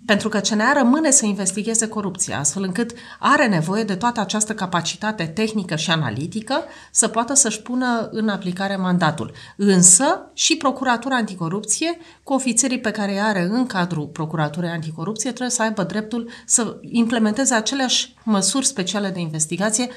Pentru 0.05 0.29
că 0.29 0.39
CNA 0.39 0.73
rămâne 0.73 1.11
să 1.11 1.27
investigheze 1.27 1.89
corupția, 1.89 2.39
astfel 2.39 2.63
încât 2.63 2.91
are 3.19 3.47
nevoie 3.47 3.85
de 3.85 3.95
toată 3.95 4.21
această 4.21 4.55
capacitate 4.55 5.25
tehnică 5.25 5.77
și 5.77 5.91
analitică 5.91 6.65
să 6.91 7.09
poată 7.09 7.35
să-și 7.35 7.63
pună 7.63 8.09
în 8.11 8.29
aplicare 8.29 8.77
mandatul. 8.77 9.33
Însă 9.57 10.31
și 10.35 10.57
Procuratura 10.57 11.17
Anticorupție, 11.17 11.99
cu 12.23 12.33
ofițerii 12.33 12.81
pe 12.81 12.91
care 12.91 13.13
îi 13.13 13.21
are 13.21 13.43
în 13.43 13.67
cadrul 13.67 14.07
Procuraturii 14.07 14.69
Anticorupție, 14.69 15.31
trebuie 15.31 15.51
să 15.51 15.63
aibă 15.63 15.83
dreptul 15.83 16.31
să 16.47 16.77
implementeze 16.81 17.55
aceleași 17.55 18.15
măsuri 18.25 18.67
speciale 18.67 19.09
de 19.09 19.21
investigație, 19.21 19.89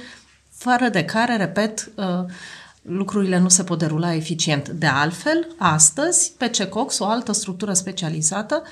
fără 0.63 0.89
de 0.89 1.05
care, 1.05 1.35
repet, 1.35 1.91
uh, 1.95 2.25
lucrurile 2.81 3.37
nu 3.39 3.49
se 3.49 3.63
pot 3.63 3.79
derula 3.79 4.13
eficient. 4.13 4.69
De 4.69 4.85
altfel, 4.85 5.47
astăzi, 5.57 6.33
PCCOX, 6.37 6.99
o 6.99 7.05
altă 7.05 7.31
structură 7.31 7.73
specializată, 7.73 8.63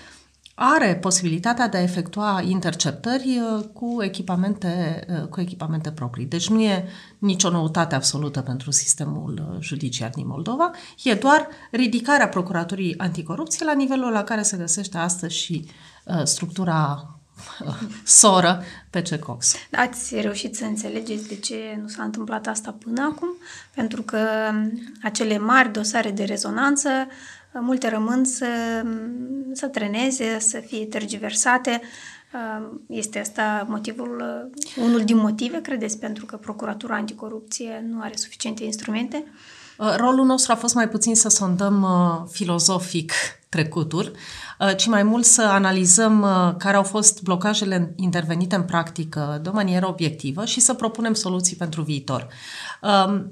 are 0.54 0.96
posibilitatea 0.96 1.68
de 1.68 1.78
a 1.78 1.82
efectua 1.82 2.42
interceptări 2.48 3.40
uh, 3.40 3.66
cu 3.74 4.04
echipamente, 4.04 5.06
uh, 5.10 5.28
cu 5.28 5.42
echipamente 5.42 5.92
proprii. 5.92 6.26
Deci 6.26 6.50
nu 6.50 6.62
e 6.62 6.86
nicio 7.18 7.50
noutate 7.50 7.96
absolută 7.96 8.42
pentru 8.42 8.72
sistemul 8.72 9.48
uh, 9.50 9.58
judiciar 9.62 10.10
din 10.10 10.28
Moldova, 10.28 10.72
e 11.04 11.14
doar 11.14 11.48
ridicarea 11.72 12.30
Procuraturii 12.30 12.98
Anticorupție 12.98 13.66
la 13.66 13.74
nivelul 13.74 14.12
la 14.12 14.24
care 14.24 14.42
se 14.42 14.58
găsește 14.58 14.98
astăzi 14.98 15.36
și 15.36 15.66
structura 16.24 17.10
soră 18.04 18.64
pe 18.90 19.02
CECOX. 19.02 19.56
Ați 19.72 20.20
reușit 20.20 20.56
să 20.56 20.66
înțelegeți 20.66 21.28
de 21.28 21.36
ce 21.36 21.80
nu 21.82 21.88
s-a 21.88 22.04
întâmplat 22.04 22.48
asta 22.48 22.76
până 22.84 23.02
acum? 23.02 23.28
Pentru 23.74 24.02
că 24.02 24.18
um, 24.52 24.72
acele 25.04 25.38
mari 25.38 25.72
dosare 25.72 26.12
de 26.12 26.24
rezonanță 26.24 26.90
multe 27.54 27.90
rămân 27.90 28.26
să, 28.26 28.46
să 29.54 29.68
treneze, 29.68 30.40
să 30.40 30.60
fie 30.68 30.86
tergiversate. 30.86 31.82
Este 32.88 33.20
asta 33.20 33.66
motivul, 33.70 34.50
unul 34.78 35.04
din 35.04 35.18
motive, 35.18 35.62
credeți, 35.62 36.00
pentru 36.00 36.26
că 36.26 36.36
Procuratura 36.36 36.96
Anticorupție 36.96 37.86
nu 37.90 38.02
are 38.02 38.16
suficiente 38.16 38.64
instrumente? 38.64 39.24
Uh, 39.78 39.94
rolul 39.98 40.26
nostru 40.26 40.52
a 40.52 40.56
fost 40.56 40.76
mai 40.76 40.90
puțin 40.90 41.16
să 41.16 41.30
sondăm 41.30 41.82
uh, 41.82 42.30
filozofic 42.30 43.14
trecutul, 43.50 44.06
uh, 44.06 44.16
ci 44.78 44.88
mai 44.88 45.04
mult 45.04 45.26
să 45.26 45.42
analizăm 45.42 46.26
care 46.58 46.78
au 46.78 46.84
fost 46.84 47.22
blocajele 47.22 47.94
intervenite 47.96 48.56
în 48.56 48.64
practică 48.64 49.40
de 49.44 49.50
o 49.50 49.54
manieră 49.54 49.88
obiectivă 49.88 50.46
și 50.46 50.60
să 50.60 50.74
propunem 50.74 51.14
soluții 51.14 51.56
pentru 51.56 51.82
viitor. 51.82 52.28
Um, 52.82 53.32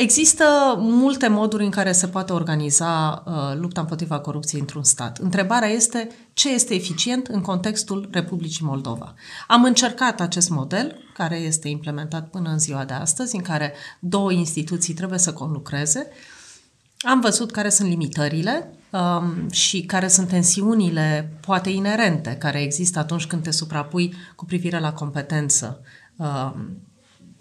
Există 0.00 0.44
multe 0.78 1.28
moduri 1.28 1.64
în 1.64 1.70
care 1.70 1.92
se 1.92 2.06
poate 2.06 2.32
organiza 2.32 3.22
uh, 3.26 3.58
lupta 3.58 3.80
împotriva 3.80 4.18
corupției 4.18 4.60
într-un 4.60 4.82
stat. 4.82 5.18
Întrebarea 5.18 5.68
este 5.68 6.08
ce 6.32 6.52
este 6.52 6.74
eficient 6.74 7.26
în 7.26 7.40
contextul 7.40 8.08
Republicii 8.12 8.64
Moldova. 8.64 9.14
Am 9.46 9.64
încercat 9.64 10.20
acest 10.20 10.50
model, 10.50 10.96
care 11.14 11.36
este 11.36 11.68
implementat 11.68 12.28
până 12.28 12.50
în 12.50 12.58
ziua 12.58 12.84
de 12.84 12.92
astăzi, 12.92 13.36
în 13.36 13.42
care 13.42 13.72
două 13.98 14.32
instituții 14.32 14.94
trebuie 14.94 15.18
să 15.18 15.32
conlucreze. 15.32 16.06
Am 16.98 17.20
văzut 17.20 17.50
care 17.50 17.68
sunt 17.68 17.88
limitările 17.88 18.74
um, 18.90 19.50
și 19.50 19.82
care 19.82 20.08
sunt 20.08 20.28
tensiunile, 20.28 21.32
poate 21.40 21.70
inerente, 21.70 22.36
care 22.36 22.62
există 22.62 22.98
atunci 22.98 23.26
când 23.26 23.42
te 23.42 23.50
suprapui 23.50 24.14
cu 24.36 24.44
privire 24.44 24.78
la 24.78 24.92
competență. 24.92 25.80
Um, 26.16 26.82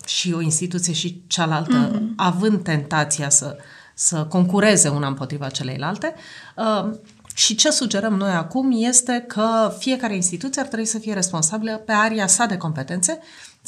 și 0.05 0.33
o 0.33 0.41
instituție 0.41 0.93
și 0.93 1.23
cealaltă, 1.27 1.91
mm-hmm. 1.91 2.15
având 2.15 2.63
tentația 2.63 3.29
să, 3.29 3.57
să 3.93 4.25
concureze 4.25 4.87
una 4.87 5.07
împotriva 5.07 5.49
celeilalte. 5.49 6.13
Uh, 6.55 6.89
și 7.33 7.55
ce 7.55 7.69
sugerăm 7.69 8.13
noi 8.13 8.31
acum 8.31 8.71
este 8.73 9.23
că 9.27 9.75
fiecare 9.77 10.15
instituție 10.15 10.61
ar 10.61 10.67
trebui 10.67 10.85
să 10.85 10.99
fie 10.99 11.13
responsabilă 11.13 11.77
pe 11.77 11.91
aria 11.91 12.27
sa 12.27 12.45
de 12.45 12.57
competențe 12.57 13.19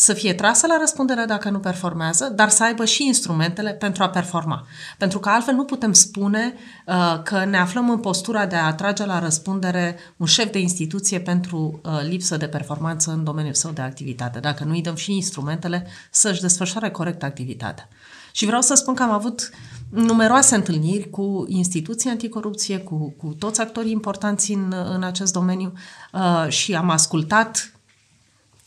să 0.01 0.13
fie 0.13 0.33
trasă 0.33 0.67
la 0.67 0.77
răspundere 0.79 1.25
dacă 1.25 1.49
nu 1.49 1.59
performează, 1.59 2.31
dar 2.35 2.49
să 2.49 2.63
aibă 2.63 2.85
și 2.85 3.05
instrumentele 3.05 3.71
pentru 3.71 4.03
a 4.03 4.09
performa. 4.09 4.65
Pentru 4.97 5.19
că 5.19 5.29
altfel 5.29 5.53
nu 5.53 5.63
putem 5.63 5.93
spune 5.93 6.53
uh, 6.87 7.21
că 7.23 7.45
ne 7.45 7.57
aflăm 7.57 7.89
în 7.89 7.97
postura 7.97 8.45
de 8.45 8.55
a 8.55 8.65
atrage 8.65 9.05
la 9.05 9.19
răspundere 9.19 9.97
un 10.17 10.25
șef 10.25 10.51
de 10.51 10.59
instituție 10.59 11.19
pentru 11.19 11.81
uh, 11.83 11.91
lipsă 12.01 12.37
de 12.37 12.47
performanță 12.47 13.11
în 13.11 13.23
domeniul 13.23 13.53
său 13.53 13.71
de 13.71 13.81
activitate, 13.81 14.39
dacă 14.39 14.63
nu 14.63 14.71
îi 14.71 14.81
dăm 14.81 14.95
și 14.95 15.15
instrumentele 15.15 15.87
să-și 16.11 16.41
desfășoare 16.41 16.89
corect 16.89 17.23
activitatea. 17.23 17.87
Și 18.31 18.45
vreau 18.45 18.61
să 18.61 18.73
spun 18.73 18.93
că 18.93 19.03
am 19.03 19.11
avut 19.11 19.49
numeroase 19.89 20.55
întâlniri 20.55 21.09
cu 21.09 21.45
instituții 21.47 22.09
anticorupție, 22.09 22.77
cu, 22.77 23.13
cu 23.17 23.35
toți 23.39 23.61
actorii 23.61 23.91
importanți 23.91 24.51
în, 24.51 24.73
în 24.93 25.03
acest 25.03 25.33
domeniu 25.33 25.73
uh, 26.13 26.47
și 26.47 26.75
am 26.75 26.89
ascultat 26.89 27.71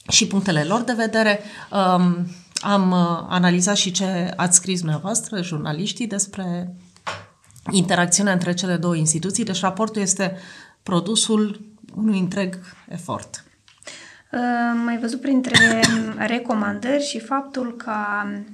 și 0.08 0.26
punctele 0.26 0.64
lor 0.64 0.80
de 0.80 0.92
vedere. 0.92 1.40
Um, 1.70 2.26
am 2.60 2.90
uh, 2.90 3.26
analizat 3.28 3.76
și 3.76 3.90
ce 3.90 4.32
ați 4.36 4.56
scris 4.56 4.80
dumneavoastră, 4.80 5.42
jurnaliștii, 5.42 6.06
despre 6.06 6.74
interacțiunea 7.70 8.32
între 8.32 8.54
cele 8.54 8.76
două 8.76 8.96
instituții, 8.96 9.44
deci 9.44 9.60
raportul 9.60 10.02
este 10.02 10.36
produsul 10.82 11.60
unui 11.96 12.18
întreg 12.18 12.58
efort. 12.88 13.44
Uh, 14.32 14.40
mai 14.84 14.98
văzut 14.98 15.20
printre 15.20 15.80
recomandări 16.34 17.02
și 17.02 17.20
faptul 17.20 17.76
că, 17.76 17.94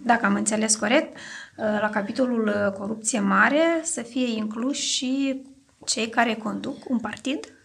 dacă 0.04 0.26
am 0.26 0.34
înțeles 0.34 0.76
corect, 0.76 1.16
uh, 1.16 1.64
la 1.80 1.90
capitolul 1.90 2.74
corupție 2.78 3.20
mare 3.20 3.80
să 3.82 4.02
fie 4.02 4.36
inclus 4.36 4.76
și 4.76 5.42
cei 5.84 6.08
care 6.08 6.34
conduc 6.34 6.88
un 6.88 6.98
partid 6.98 7.59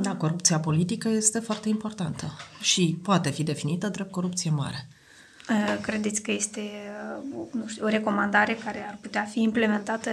da, 0.00 0.14
corupția 0.14 0.58
politică 0.58 1.08
este 1.08 1.38
foarte 1.38 1.68
importantă 1.68 2.36
și 2.60 2.98
poate 3.02 3.30
fi 3.30 3.42
definită 3.42 3.88
drept 3.88 4.10
corupție 4.10 4.50
mare. 4.50 4.88
Uh, 5.50 5.80
credeți 5.80 6.22
că 6.22 6.30
este 6.30 6.60
uh, 6.60 7.46
nu 7.50 7.66
știu, 7.66 7.84
o 7.84 7.88
recomandare 7.88 8.58
care 8.64 8.86
ar 8.88 8.98
putea 9.00 9.24
fi 9.24 9.42
implementată 9.42 10.10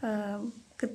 uh, 0.00 0.40
cât 0.76 0.90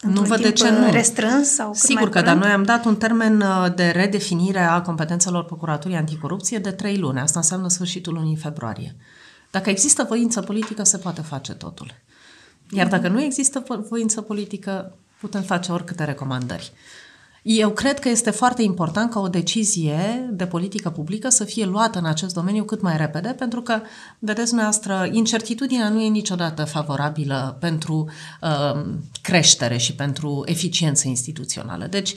nu 0.00 0.22
văd 0.22 0.40
de 0.40 0.52
ce 0.52 0.70
nu. 0.70 0.90
restrâns 0.90 1.48
sau 1.48 1.70
cât 1.70 1.80
Sigur 1.80 2.02
mai 2.02 2.10
că, 2.10 2.20
dar 2.20 2.36
noi 2.36 2.50
am 2.50 2.62
dat 2.62 2.84
un 2.84 2.96
termen 2.96 3.44
de 3.74 3.88
redefinire 3.90 4.58
a 4.58 4.82
competențelor 4.82 5.44
Procuraturii 5.44 5.96
Anticorupție 5.96 6.58
de 6.58 6.70
trei 6.70 6.98
luni. 6.98 7.18
Asta 7.18 7.38
înseamnă 7.38 7.68
sfârșitul 7.68 8.12
lunii 8.12 8.36
februarie. 8.36 8.96
Dacă 9.50 9.70
există 9.70 10.04
voință 10.08 10.40
politică, 10.42 10.82
se 10.82 10.98
poate 10.98 11.20
face 11.20 11.52
totul. 11.52 11.94
Iar 12.70 12.88
dacă 12.88 13.08
nu 13.08 13.22
există 13.22 13.64
voință 13.88 14.20
politică, 14.20 14.98
putem 15.20 15.42
face 15.42 15.72
oricâte 15.72 16.04
recomandări. 16.04 16.72
Eu 17.46 17.70
cred 17.70 17.98
că 17.98 18.08
este 18.08 18.30
foarte 18.30 18.62
important 18.62 19.10
ca 19.10 19.20
o 19.20 19.28
decizie 19.28 20.28
de 20.32 20.46
politică 20.46 20.90
publică 20.90 21.28
să 21.28 21.44
fie 21.44 21.64
luată 21.64 21.98
în 21.98 22.04
acest 22.04 22.34
domeniu 22.34 22.64
cât 22.64 22.80
mai 22.80 22.96
repede, 22.96 23.28
pentru 23.38 23.60
că, 23.62 23.80
vedeți 24.18 24.46
dumneavoastră, 24.46 25.08
incertitudinea 25.12 25.88
nu 25.88 26.00
e 26.00 26.08
niciodată 26.08 26.64
favorabilă 26.64 27.56
pentru 27.60 28.08
uh, 28.42 28.84
creștere 29.22 29.76
și 29.76 29.94
pentru 29.94 30.42
eficiență 30.46 31.08
instituțională. 31.08 31.86
Deci, 31.86 32.14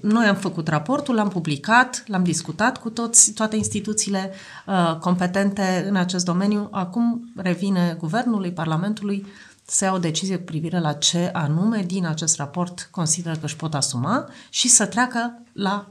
Noi 0.00 0.26
am 0.26 0.36
făcut 0.36 0.68
raportul, 0.68 1.14
l-am 1.14 1.28
publicat, 1.28 2.04
l-am 2.06 2.24
discutat 2.24 2.78
cu 2.78 2.90
toți, 2.90 3.32
toate 3.32 3.56
instituțiile 3.56 4.32
uh, 4.66 4.96
competente 5.00 5.84
în 5.88 5.96
acest 5.96 6.24
domeniu. 6.24 6.68
Acum 6.70 7.32
revine 7.36 7.96
guvernului, 7.98 8.52
Parlamentului 8.52 9.26
să 9.66 9.84
ia 9.84 9.92
o 9.92 9.98
decizie 9.98 10.36
cu 10.36 10.44
privire 10.44 10.80
la 10.80 10.92
ce 10.92 11.30
anume 11.32 11.82
din 11.82 12.06
acest 12.06 12.36
raport 12.36 12.88
consideră 12.90 13.34
că 13.34 13.44
își 13.44 13.56
pot 13.56 13.74
asuma 13.74 14.28
și 14.50 14.68
să 14.68 14.86
treacă 14.86 15.42
la 15.52 15.88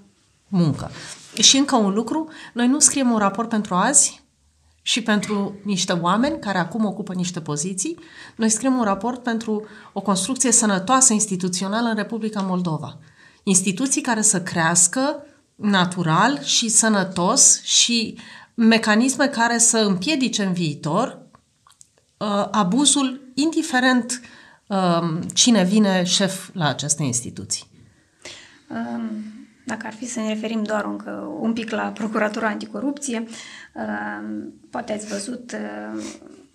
muncă. 0.47 0.91
Și 1.41 1.57
încă 1.57 1.75
un 1.75 1.93
lucru, 1.93 2.29
noi 2.53 2.67
nu 2.67 2.79
scriem 2.79 3.11
un 3.11 3.17
raport 3.17 3.49
pentru 3.49 3.75
azi 3.75 4.21
și 4.81 5.01
pentru 5.01 5.55
niște 5.63 5.93
oameni 5.93 6.39
care 6.39 6.57
acum 6.57 6.85
ocupă 6.85 7.13
niște 7.13 7.41
poziții, 7.41 7.97
noi 8.35 8.49
scriem 8.49 8.77
un 8.77 8.83
raport 8.83 9.23
pentru 9.23 9.65
o 9.93 10.01
construcție 10.01 10.51
sănătoasă 10.51 11.13
instituțională 11.13 11.87
în 11.87 11.95
Republica 11.95 12.41
Moldova. 12.41 12.97
Instituții 13.43 14.01
care 14.01 14.21
să 14.21 14.41
crească 14.41 15.25
natural 15.55 16.41
și 16.43 16.69
sănătos 16.69 17.61
și 17.63 18.17
mecanisme 18.53 19.27
care 19.27 19.57
să 19.57 19.77
împiedice 19.77 20.43
în 20.43 20.53
viitor 20.53 21.19
uh, 22.17 22.47
abuzul, 22.51 23.22
indiferent 23.33 24.21
uh, 24.67 25.19
cine 25.33 25.63
vine 25.63 26.03
șef 26.03 26.49
la 26.53 26.67
aceste 26.67 27.03
instituții. 27.03 27.65
Um, 28.69 29.09
dacă 29.65 29.87
ar 29.87 29.93
fi 29.93 30.05
să 30.05 30.19
ne 30.19 30.27
referim 30.27 30.63
doar 30.63 30.85
încă 30.85 31.35
un 31.39 31.53
pic 31.53 31.69
la 31.69 31.87
Procuratura 31.87 32.47
Anticorupție, 32.47 33.23
uh, 33.73 34.45
poate 34.69 34.93
ați 34.93 35.07
văzut 35.07 35.51
uh, 35.51 36.03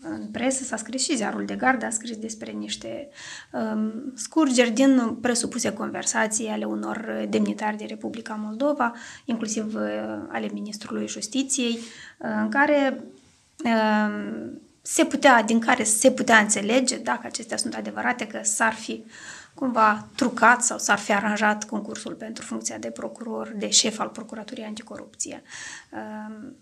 în 0.01 0.27
presă, 0.33 0.65
s-a 0.65 0.77
scris 0.77 1.03
și 1.03 1.17
ziarul 1.17 1.45
de 1.45 1.55
gardă, 1.55 1.87
a 1.87 1.91
scris 1.91 2.17
despre 2.17 2.51
niște 2.51 3.09
um, 3.53 3.93
scurgeri 4.15 4.71
din 4.71 5.19
presupuse 5.21 5.73
conversații 5.73 6.49
ale 6.49 6.65
unor 6.65 7.27
demnitari 7.29 7.77
de 7.77 7.85
Republica 7.85 8.35
Moldova, 8.45 8.95
inclusiv 9.25 9.75
uh, 9.75 9.83
ale 10.29 10.49
Ministrului 10.53 11.09
Justiției, 11.09 11.73
uh, 11.73 12.29
în 12.43 12.49
care 12.49 13.05
uh, 13.65 14.51
se 14.91 15.05
putea, 15.05 15.43
din 15.43 15.61
care 15.61 15.85
se 15.85 16.11
putea 16.11 16.39
înțelege, 16.39 16.97
dacă 16.99 17.27
acestea 17.27 17.57
sunt 17.57 17.75
adevărate, 17.75 18.27
că 18.27 18.41
s-ar 18.43 18.73
fi 18.73 19.05
cumva 19.55 20.09
trucat 20.17 20.63
sau 20.63 20.79
s-ar 20.79 20.99
fi 20.99 21.13
aranjat 21.13 21.65
concursul 21.65 22.15
pentru 22.15 22.45
funcția 22.45 22.79
de 22.79 22.91
procuror, 22.91 23.53
de 23.57 23.71
șef 23.71 23.99
al 23.99 24.09
Procuraturii 24.09 24.65
Anticorupție. 24.65 25.43
Uh, 25.91 26.53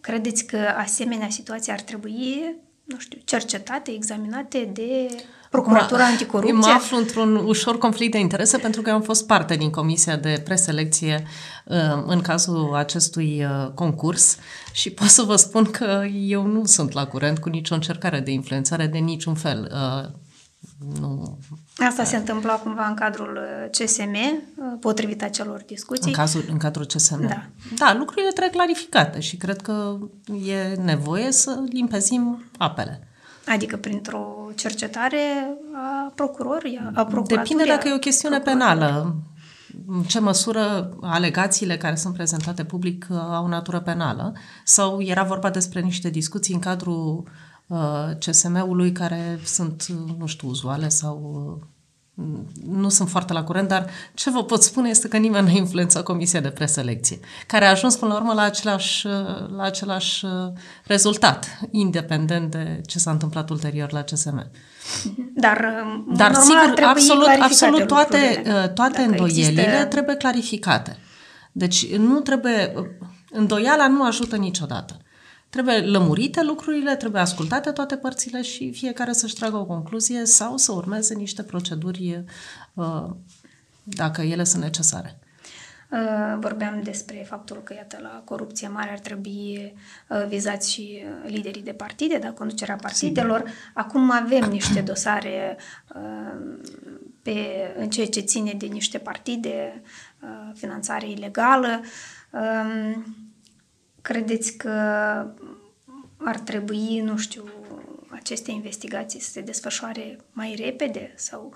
Credeți 0.00 0.46
că 0.46 0.56
asemenea 0.56 1.28
situații 1.28 1.72
ar 1.72 1.80
trebui, 1.80 2.56
nu 2.84 2.98
știu, 2.98 3.20
cercetate, 3.24 3.90
examinate 3.90 4.64
de 4.64 5.08
Procuratura 5.50 6.04
Anticorupție? 6.04 6.52
Mă 6.52 6.66
aflu 6.66 6.96
într-un 6.96 7.36
ușor 7.36 7.78
conflict 7.78 8.12
de 8.12 8.18
interese 8.18 8.58
pentru 8.58 8.82
că 8.82 8.88
eu 8.88 8.94
am 8.94 9.02
fost 9.02 9.26
parte 9.26 9.56
din 9.56 9.70
comisia 9.70 10.16
de 10.16 10.42
preselecție 10.44 11.26
uh, 11.64 12.02
în 12.06 12.20
cazul 12.20 12.74
acestui 12.74 13.44
uh, 13.44 13.70
concurs 13.74 14.36
și 14.72 14.90
pot 14.90 15.08
să 15.08 15.22
vă 15.22 15.36
spun 15.36 15.64
că 15.64 16.04
eu 16.10 16.46
nu 16.46 16.64
sunt 16.64 16.92
la 16.92 17.06
curent 17.06 17.38
cu 17.38 17.48
nicio 17.48 17.74
încercare 17.74 18.20
de 18.20 18.30
influențare 18.30 18.86
de 18.86 18.98
niciun 18.98 19.34
fel. 19.34 19.72
Uh, 19.72 20.10
nu 21.00 21.38
Asta 21.88 22.04
se 22.04 22.16
întâmpla 22.16 22.54
cumva 22.54 22.86
în 22.86 22.94
cadrul 22.94 23.38
uh, 23.42 23.70
CSM, 23.70 24.14
uh, 24.14 24.78
potrivit 24.80 25.22
acelor 25.22 25.62
discuții. 25.66 26.10
În, 26.10 26.16
cazul, 26.16 26.44
în 26.50 26.56
cadrul 26.56 26.86
CSM. 26.86 27.26
Da. 27.26 27.46
Da, 27.76 27.94
lucrurile 27.98 28.30
trebuie 28.30 28.50
clarificate 28.50 29.20
și 29.20 29.36
cred 29.36 29.60
că 29.60 29.98
e 30.46 30.74
nevoie 30.74 31.32
să 31.32 31.64
limpezim 31.68 32.44
apele. 32.58 33.07
Adică 33.52 33.76
printr-o 33.76 34.50
cercetare 34.54 35.18
a 35.74 36.12
procurorii, 36.14 36.80
a 36.94 37.04
procuraturii. 37.04 37.36
Depinde 37.36 37.64
dacă 37.64 37.88
e 37.88 37.94
o 37.94 37.98
chestiune 37.98 38.38
penală. 38.38 39.16
În 39.86 40.02
ce 40.02 40.20
măsură 40.20 40.96
alegațiile 41.00 41.76
care 41.76 41.94
sunt 41.94 42.14
prezentate 42.14 42.64
public 42.64 43.06
uh, 43.10 43.16
au 43.18 43.46
natură 43.46 43.80
penală 43.80 44.32
sau 44.64 45.02
era 45.02 45.22
vorba 45.22 45.50
despre 45.50 45.80
niște 45.80 46.10
discuții 46.10 46.54
în 46.54 46.60
cadrul 46.60 47.24
Uh, 47.68 48.16
CSM-ului 48.18 48.92
care 48.92 49.38
sunt, 49.44 49.86
nu 50.18 50.26
știu, 50.26 50.48
uzuale 50.48 50.88
sau 50.88 51.16
uh, 51.60 51.66
nu 52.66 52.88
sunt 52.88 53.08
foarte 53.08 53.32
la 53.32 53.44
curent, 53.44 53.68
dar 53.68 53.90
ce 54.14 54.30
vă 54.30 54.44
pot 54.44 54.62
spune 54.62 54.88
este 54.88 55.08
că 55.08 55.16
nimeni 55.16 55.46
nu 55.46 55.52
a 55.52 55.56
influențat 55.56 56.02
Comisia 56.02 56.40
de 56.40 56.50
Preselecție, 56.50 57.18
care 57.46 57.64
a 57.64 57.70
ajuns 57.70 57.96
până 57.96 58.12
la 58.12 58.18
urmă 58.18 58.32
la 58.32 58.42
același, 58.42 59.06
uh, 59.06 59.12
la 59.56 59.62
același 59.62 60.26
rezultat, 60.84 61.58
independent 61.70 62.50
de 62.50 62.80
ce 62.86 62.98
s-a 62.98 63.10
întâmplat 63.10 63.50
ulterior 63.50 63.92
la 63.92 64.02
CSM. 64.02 64.50
Dar, 65.34 65.84
dar 66.08 66.34
sigur, 66.34 66.84
absolut, 66.84 67.28
absolut 67.40 67.86
toate, 67.86 68.42
toate 68.74 69.02
îndoielile 69.02 69.62
există... 69.62 69.84
trebuie 69.84 70.14
clarificate. 70.16 70.96
Deci 71.52 71.96
nu 71.96 72.20
trebuie... 72.20 72.72
Îndoiala 73.30 73.88
nu 73.88 74.04
ajută 74.04 74.36
niciodată. 74.36 74.96
Trebuie 75.58 75.80
lămurite 75.80 76.42
lucrurile, 76.42 76.96
trebuie 76.96 77.20
ascultate 77.20 77.70
toate 77.70 77.96
părțile 77.96 78.42
și 78.42 78.72
fiecare 78.72 79.12
să-și 79.12 79.34
tragă 79.34 79.56
o 79.56 79.64
concluzie 79.64 80.24
sau 80.24 80.56
să 80.56 80.72
urmeze 80.72 81.14
niște 81.14 81.42
proceduri 81.42 82.24
uh, 82.74 83.04
dacă 83.82 84.22
ele 84.22 84.44
sunt 84.44 84.62
necesare. 84.62 85.18
Uh, 85.90 86.38
vorbeam 86.40 86.80
despre 86.82 87.24
faptul 87.28 87.60
că, 87.64 87.74
iată, 87.74 87.98
la 88.02 88.22
corupție 88.24 88.68
mare 88.68 88.90
ar 88.90 88.98
trebui 88.98 89.74
uh, 90.08 90.24
vizați 90.28 90.72
și 90.72 91.04
liderii 91.26 91.62
de 91.62 91.72
partide, 91.72 92.18
da, 92.18 92.30
conducerea 92.30 92.76
partidelor. 92.76 93.38
Sigur. 93.38 93.52
Acum 93.74 94.10
avem 94.10 94.50
niște 94.50 94.80
dosare 94.80 95.56
pe, 97.22 97.36
în 97.78 97.90
ceea 97.90 98.06
ce 98.06 98.20
ține 98.20 98.52
de 98.52 98.66
niște 98.66 98.98
partide, 98.98 99.82
finanțare 100.54 101.10
ilegală. 101.10 101.80
Um, 104.08 104.14
Credeți 104.14 104.52
că 104.52 104.70
ar 106.16 106.38
trebui, 106.44 107.00
nu 107.00 107.16
știu, 107.16 107.44
aceste 108.08 108.50
investigații 108.50 109.20
să 109.20 109.30
se 109.30 109.40
desfășoare 109.40 110.18
mai 110.32 110.54
repede 110.64 111.12
sau 111.16 111.52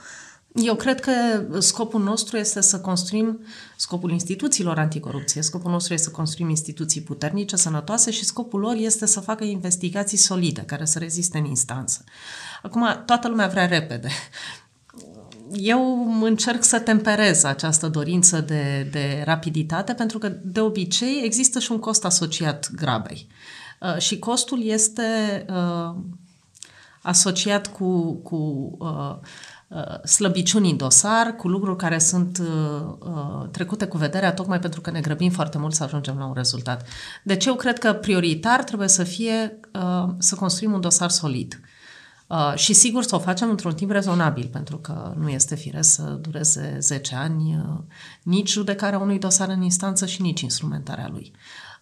eu 0.55 0.75
cred 0.75 1.01
că 1.01 1.13
scopul 1.59 2.03
nostru 2.03 2.37
este 2.37 2.61
să 2.61 2.81
construim, 2.81 3.45
scopul 3.77 4.11
instituțiilor 4.11 4.79
anticorupție, 4.79 5.43
scopul 5.43 5.71
nostru 5.71 5.93
este 5.93 6.07
să 6.07 6.13
construim 6.13 6.49
instituții 6.49 7.01
puternice, 7.01 7.57
sănătoase 7.57 8.11
și 8.11 8.25
scopul 8.25 8.61
lor 8.61 8.75
este 8.75 9.07
să 9.07 9.21
facă 9.21 9.45
investigații 9.45 10.19
solide, 10.19 10.61
care 10.61 10.85
să 10.85 10.99
reziste 10.99 11.39
în 11.39 11.45
instanță. 11.45 12.05
Acum, 12.63 13.03
toată 13.07 13.29
lumea 13.29 13.47
vrea 13.47 13.67
repede 13.67 14.09
eu 15.55 16.09
încerc 16.23 16.63
să 16.63 16.79
temperez 16.79 17.45
această 17.45 17.89
dorință 17.89 18.41
de, 18.41 18.89
de 18.91 19.23
rapiditate, 19.25 19.93
pentru 19.93 20.19
că, 20.19 20.29
de 20.29 20.61
obicei, 20.61 21.23
există 21.25 21.59
și 21.59 21.73
un 21.73 21.79
cost 21.79 22.05
asociat 22.05 22.71
grabei. 22.75 23.27
Uh, 23.81 23.97
și 23.97 24.19
costul 24.19 24.65
este 24.65 25.03
uh, 25.49 25.95
asociat 27.03 27.67
cu, 27.67 28.13
cu 28.13 28.37
uh, 28.79 29.17
uh, 29.69 30.05
slăbiciuni 30.05 30.71
în 30.71 30.77
dosar, 30.77 31.37
cu 31.37 31.49
lucruri 31.49 31.77
care 31.77 31.99
sunt 31.99 32.39
uh, 32.39 32.95
uh, 32.99 33.49
trecute 33.51 33.87
cu 33.87 33.97
vederea, 33.97 34.33
tocmai 34.33 34.59
pentru 34.59 34.81
că 34.81 34.91
ne 34.91 35.01
grăbim 35.01 35.31
foarte 35.31 35.59
mult 35.59 35.75
să 35.75 35.83
ajungem 35.83 36.19
la 36.19 36.27
un 36.27 36.35
rezultat. 36.35 36.89
Deci 37.23 37.45
eu 37.45 37.55
cred 37.55 37.79
că 37.79 37.93
prioritar 37.93 38.65
trebuie 38.65 38.89
să 38.89 39.05
fie 39.05 39.61
uh, 39.75 40.09
să 40.19 40.35
construim 40.35 40.73
un 40.73 40.81
dosar 40.81 41.11
solid. 41.11 41.61
Uh, 42.33 42.43
Uh, 42.53 42.53
și 42.55 42.73
sigur 42.73 43.03
să 43.03 43.15
o 43.15 43.19
facem 43.19 43.51
într-un 43.51 43.75
timp 43.75 43.91
rezonabil, 43.91 44.49
pentru 44.53 44.77
că 44.77 45.15
nu 45.17 45.29
este 45.29 45.55
firesc 45.55 45.93
să 45.95 46.03
dureze 46.03 46.77
10 46.81 47.15
ani 47.15 47.57
uh, 47.57 47.79
nici 48.23 48.51
judecarea 48.51 48.99
unui 48.99 49.19
dosar 49.19 49.49
în 49.49 49.63
instanță 49.63 50.07
și 50.07 50.23
nici 50.23 50.41
instrumentarea 50.41 51.09
lui. 51.11 51.33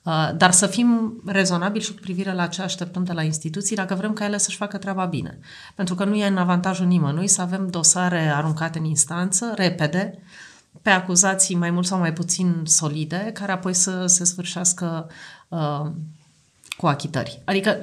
Uh, 0.03 0.31
dar 0.37 0.51
să 0.51 0.67
fim 0.67 1.21
rezonabili 1.27 1.85
și 1.85 1.95
cu 1.95 2.01
privire 2.01 2.33
la 2.33 2.47
ce 2.47 2.63
așteptăm 2.63 3.05
de 3.05 3.13
la 3.13 3.23
instituții 3.23 3.77
dacă 3.77 3.95
vrem 3.95 4.13
ca 4.13 4.25
ele 4.25 4.39
să-și 4.39 4.57
facă 4.57 4.79
treaba 4.79 5.05
bine. 5.05 5.39
Pentru 5.75 5.95
că 5.95 6.05
nu 6.05 6.15
e 6.15 6.27
în 6.27 6.37
avantajul 6.37 6.87
nimănui 6.87 7.29
să 7.29 7.43
avem 7.43 7.69
dosare 7.69 8.29
aruncate 8.29 8.79
în 8.79 8.85
instanță, 8.85 9.53
repede, 9.57 10.19
pe 10.83 10.91
acuzații 10.91 11.57
mai 11.57 11.71
mult 11.71 11.87
sau 11.87 11.99
mai 11.99 12.13
puțin 12.13 12.63
solide, 12.65 13.31
care 13.35 13.53
apoi 13.53 13.75
să 13.75 14.07
se 14.07 14.25
sfârșească 14.25 15.11
uh, 15.49 15.91
cu 16.81 16.87
achitări. 16.87 17.43
Adică 17.45 17.79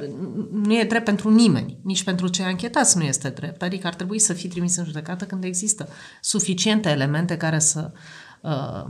nu 0.52 0.74
e 0.80 0.84
drept 0.84 1.06
pentru 1.06 1.30
nimeni, 1.30 1.78
nici 1.82 2.04
pentru 2.04 2.28
cei 2.28 2.46
anchetați 2.46 2.98
nu 2.98 3.04
este 3.04 3.30
drept. 3.30 3.62
Adică 3.62 3.88
ar 3.88 3.96
trebui 3.96 4.20
să 4.20 4.34
fie 4.34 4.50
trimis 4.50 4.76
în 4.76 4.86
judecată 4.86 5.26
când 5.26 5.44
există 5.44 5.88
suficiente 6.22 6.90
elemente 6.90 7.38
care 7.38 7.60
să 7.60 7.92
uh, 8.42 8.86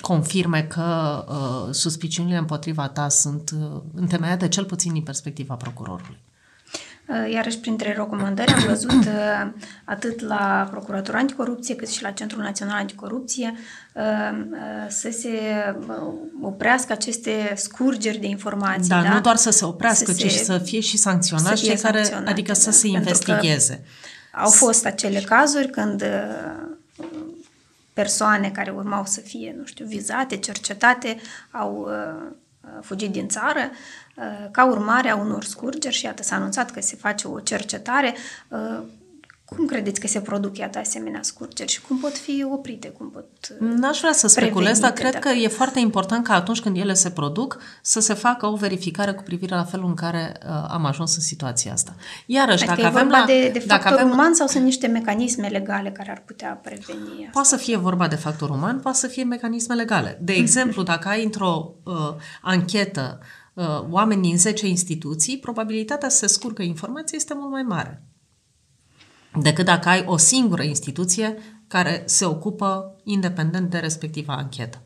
confirme 0.00 0.62
că 0.62 1.24
uh, 1.28 1.74
suspiciunile 1.74 2.36
împotriva 2.36 2.88
ta 2.88 3.08
sunt 3.08 3.50
uh, 3.60 3.80
întemeiate 3.94 4.48
cel 4.48 4.64
puțin 4.64 4.92
din 4.92 5.02
perspectiva 5.02 5.54
procurorului. 5.54 6.18
Uh, 7.08 7.32
iarăși, 7.32 7.58
printre 7.58 7.92
recomandări 7.92 8.52
am 8.52 8.64
văzut 8.66 9.04
uh, 9.04 9.48
atât 9.84 10.20
la 10.20 10.68
Procuratura 10.70 11.18
Anticorupție 11.18 11.76
cât 11.76 11.88
și 11.88 12.02
la 12.02 12.10
Centrul 12.10 12.42
Național 12.42 12.76
Anticorupție 12.76 13.54
uh, 13.94 14.02
să 14.88 15.10
se 15.10 15.40
oprească 16.40 16.92
aceste 16.92 17.52
scurgeri 17.56 18.18
de 18.18 18.26
informații. 18.26 18.88
Da, 18.88 19.02
da? 19.02 19.12
nu 19.12 19.20
doar 19.20 19.36
să 19.36 19.50
se 19.50 19.64
oprească, 19.64 20.12
să 20.12 20.26
ci 20.26 20.30
se, 20.30 20.44
să 20.44 20.58
fie 20.58 20.80
și 20.80 20.96
sancționați 20.96 21.64
cei 21.64 21.76
care, 21.76 22.22
adică 22.24 22.52
da, 22.52 22.58
să 22.58 22.70
se 22.70 22.86
investigheze. 22.86 23.84
Au 24.32 24.50
fost 24.50 24.86
acele 24.86 25.20
cazuri 25.20 25.70
când 25.70 26.04
persoane 27.92 28.50
care 28.50 28.70
urmau 28.70 29.04
să 29.04 29.20
fie, 29.20 29.54
nu 29.58 29.64
știu, 29.64 29.86
vizate, 29.86 30.36
cercetate, 30.36 31.16
au 31.50 31.88
fugit 32.82 33.10
din 33.10 33.28
țară 33.28 33.70
ca 34.50 34.66
urmare 34.66 35.08
a 35.08 35.16
unor 35.16 35.44
scurgeri 35.44 35.94
și 35.94 36.04
iată 36.04 36.22
s-a 36.22 36.36
anunțat 36.36 36.70
că 36.70 36.80
se 36.80 36.96
face 36.96 37.28
o 37.28 37.40
cercetare 37.40 38.14
cum 39.46 39.66
credeți 39.66 40.00
că 40.00 40.06
se 40.06 40.20
produc, 40.20 40.58
iată, 40.58 40.78
asemenea 40.78 41.22
scurgeri 41.22 41.72
și 41.72 41.80
cum 41.80 41.98
pot 41.98 42.16
fi 42.18 42.46
oprite? 42.52 42.88
Cum 42.88 43.10
pot 43.10 43.26
N-aș 43.58 43.98
vrea 43.98 44.12
să 44.12 44.26
speculez, 44.26 44.78
dar 44.78 44.90
cred 44.90 45.12
dacă... 45.12 45.28
că 45.28 45.34
e 45.34 45.48
foarte 45.48 45.80
important 45.80 46.24
ca 46.24 46.34
atunci 46.34 46.60
când 46.60 46.76
ele 46.76 46.94
se 46.94 47.10
produc 47.10 47.58
să 47.82 48.00
se 48.00 48.14
facă 48.14 48.46
o 48.46 48.56
verificare 48.56 49.12
cu 49.12 49.22
privire 49.22 49.54
la 49.54 49.64
felul 49.64 49.86
în 49.86 49.94
care 49.94 50.40
uh, 50.42 50.66
am 50.68 50.84
ajuns 50.84 51.16
în 51.16 51.22
situația 51.22 51.72
asta. 51.72 51.94
Iarăși, 52.26 52.64
adică 52.64 52.82
dacă 52.82 52.86
avem 52.86 53.08
vorba 53.08 53.18
la, 53.18 53.24
de, 53.24 53.50
de 53.52 53.58
factor 53.58 53.92
dacă 53.92 54.00
avem, 54.00 54.10
uman 54.10 54.34
sau 54.34 54.46
sunt 54.46 54.64
niște 54.64 54.86
mecanisme 54.86 55.48
legale 55.48 55.90
care 55.90 56.10
ar 56.10 56.22
putea 56.26 56.60
preveni 56.62 57.08
asta? 57.08 57.30
Poate 57.32 57.48
să 57.48 57.56
fie 57.56 57.76
vorba 57.76 58.08
de 58.08 58.16
factor 58.16 58.50
uman, 58.50 58.78
poate 58.78 58.98
să 58.98 59.06
fie 59.06 59.24
mecanisme 59.24 59.74
legale. 59.74 60.18
De 60.20 60.32
exemplu, 60.32 60.82
dacă 60.82 61.08
ai 61.08 61.24
într-o 61.24 61.74
uh, 61.82 61.94
anchetă 62.42 63.18
uh, 63.20 63.26
oameni 63.90 64.22
din 64.22 64.38
10 64.38 64.66
instituții, 64.66 65.38
probabilitatea 65.38 66.08
să 66.08 66.16
se 66.16 66.26
scurgă 66.26 66.62
informație 66.62 67.16
este 67.16 67.34
mult 67.34 67.50
mai 67.50 67.62
mare 67.62 68.02
decât 69.42 69.64
dacă 69.64 69.88
ai 69.88 70.04
o 70.06 70.16
singură 70.16 70.62
instituție 70.62 71.38
care 71.68 72.02
se 72.06 72.24
ocupă 72.24 72.96
independent 73.04 73.70
de 73.70 73.78
respectiva 73.78 74.34
anchetă. 74.34 74.80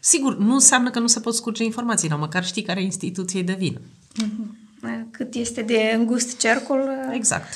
Sigur, 0.00 0.38
nu 0.38 0.54
înseamnă 0.54 0.90
că 0.90 0.98
nu 0.98 1.06
se 1.06 1.20
pot 1.20 1.34
scurge 1.34 1.64
informații, 1.64 2.08
dar 2.08 2.18
măcar 2.18 2.44
știi 2.44 2.62
care 2.62 2.82
instituție 2.82 3.42
de 3.42 3.52
vină. 3.52 3.80
Mm-hmm. 3.80 5.10
Cât 5.10 5.34
este 5.34 5.62
de 5.62 5.92
îngust 5.94 6.38
cercul 6.38 6.90
exact. 7.12 7.48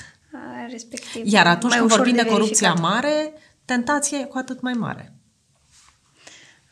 respectiv. 0.71 1.33
Iar 1.33 1.47
atunci 1.47 1.75
când 1.75 1.89
vorbim 1.89 2.15
de, 2.15 2.23
de 2.23 2.29
corupția 2.29 2.73
mare, 2.73 3.33
tentația 3.65 4.19
e 4.19 4.25
cu 4.25 4.39
atât 4.39 4.61
mai 4.61 4.73
mare. 4.73 5.13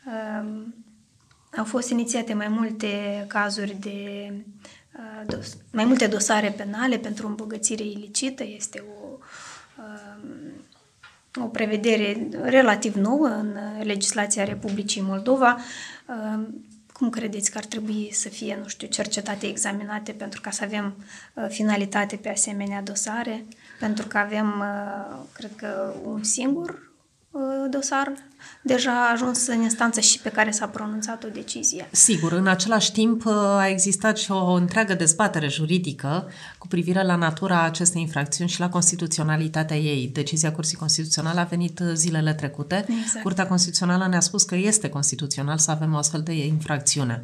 Um, 0.05 0.80
au 1.57 1.63
fost 1.63 1.89
inițiate 1.89 2.33
mai 2.33 2.47
multe 2.47 3.25
cazuri 3.27 3.75
de 3.79 4.31
uh, 4.93 5.25
dos, 5.27 5.57
mai 5.71 5.85
multe 5.85 6.07
dosare 6.07 6.49
penale 6.49 6.97
pentru 6.97 7.27
îmbogățire 7.27 7.83
ilicită. 7.83 8.43
Este 8.43 8.83
o 9.01 9.17
o 11.39 11.45
prevedere 11.45 12.27
relativ 12.41 12.95
nouă 12.95 13.27
în 13.27 13.57
legislația 13.83 14.43
Republicii 14.43 15.01
Moldova. 15.01 15.57
Cum 16.93 17.09
credeți 17.09 17.51
că 17.51 17.57
ar 17.57 17.65
trebui 17.65 18.09
să 18.13 18.29
fie, 18.29 18.57
nu 18.61 18.67
știu, 18.67 18.87
cercetate, 18.87 19.47
examinate 19.47 20.11
pentru 20.11 20.41
ca 20.41 20.49
să 20.49 20.63
avem 20.63 20.95
uh, 21.33 21.45
finalitate 21.49 22.15
pe 22.15 22.29
asemenea 22.29 22.81
dosare? 22.81 23.45
Pentru 23.79 24.07
că 24.07 24.17
avem, 24.17 24.59
uh, 24.59 25.17
cred 25.33 25.51
că, 25.55 25.93
un 26.03 26.23
singur 26.23 26.69
Uh, 26.73 26.90
dosar 27.69 28.13
deja 28.61 28.91
a 28.91 29.11
ajuns 29.11 29.47
în 29.47 29.61
instanță 29.61 29.99
și 29.99 30.19
pe 30.19 30.29
care 30.29 30.51
s-a 30.51 30.67
pronunțat 30.67 31.23
o 31.23 31.27
decizie. 31.27 31.87
Sigur, 31.91 32.31
în 32.31 32.47
același 32.47 32.91
timp 32.91 33.25
uh, 33.25 33.33
a 33.33 33.67
existat 33.67 34.17
și 34.17 34.31
o 34.31 34.51
întreagă 34.51 34.93
dezbatere 34.93 35.47
juridică 35.47 36.29
cu 36.57 36.67
privire 36.67 37.03
la 37.03 37.15
natura 37.15 37.61
acestei 37.61 38.01
infracțiuni 38.01 38.49
și 38.49 38.59
la 38.59 38.69
constituționalitatea 38.69 39.77
ei. 39.77 40.09
Decizia 40.13 40.51
Curții 40.51 40.77
Constituționale 40.77 41.39
a 41.39 41.43
venit 41.43 41.79
uh, 41.79 41.91
zilele 41.93 42.33
trecute. 42.33 42.75
Exact. 42.75 43.23
Curtea 43.23 43.47
Constituțională 43.47 44.07
ne-a 44.07 44.19
spus 44.19 44.43
că 44.43 44.55
este 44.55 44.89
constituțional 44.89 45.57
să 45.57 45.71
avem 45.71 45.93
o 45.93 45.97
astfel 45.97 46.21
de 46.21 46.45
infracțiune. 46.45 47.23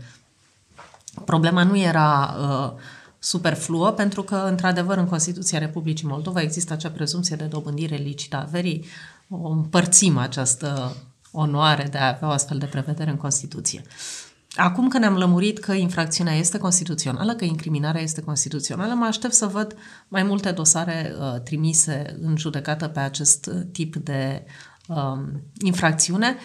Problema 1.25 1.63
nu 1.63 1.77
era 1.77 2.35
uh, 2.39 2.81
superfluă, 3.19 3.91
pentru 3.91 4.23
că, 4.23 4.35
într-adevăr, 4.35 4.97
în 4.97 5.07
Constituția 5.07 5.59
Republicii 5.59 6.07
Moldova 6.07 6.41
există 6.41 6.73
acea 6.73 6.89
prezumție 6.89 7.35
de 7.35 7.45
dobândire 7.45 7.95
licită 7.95 8.35
a 8.35 8.41
averii 8.41 8.85
o 9.29 9.49
împărțim 9.49 10.17
această 10.17 10.95
onoare 11.31 11.87
de 11.91 11.97
a 11.97 12.07
avea 12.07 12.27
o 12.27 12.31
astfel 12.31 12.57
de 12.57 12.65
prevedere 12.65 13.09
în 13.09 13.17
Constituție. 13.17 13.81
Acum 14.55 14.87
că 14.87 14.97
ne-am 14.97 15.17
lămurit 15.17 15.59
că 15.59 15.73
infracțiunea 15.73 16.33
este 16.33 16.57
constituțională, 16.57 17.35
că 17.35 17.45
incriminarea 17.45 18.01
este 18.01 18.21
constituțională, 18.21 18.93
mă 18.93 19.05
aștept 19.05 19.33
să 19.33 19.45
văd 19.45 19.75
mai 20.07 20.23
multe 20.23 20.51
dosare 20.51 21.13
uh, 21.19 21.41
trimise 21.41 22.17
în 22.21 22.37
judecată 22.37 22.87
pe 22.87 22.99
acest 22.99 23.45
uh, 23.45 23.61
tip 23.71 23.95
de 23.95 24.45
uh, 24.87 25.17
infracțiune. 25.59 26.37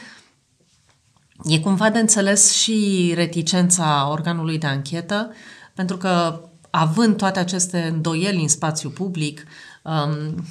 E 1.45 1.61
cumva 1.61 1.91
de 1.91 1.99
înțeles 1.99 2.53
și 2.53 3.13
reticența 3.15 4.09
organului 4.11 4.59
de 4.59 4.67
anchetă, 4.67 5.31
pentru 5.75 5.97
că 5.97 6.41
având 6.75 7.17
toate 7.17 7.39
aceste 7.39 7.83
îndoieli 7.83 8.43
în 8.43 8.49
spațiu 8.49 8.91
public, 8.91 9.45
um, 9.83 10.45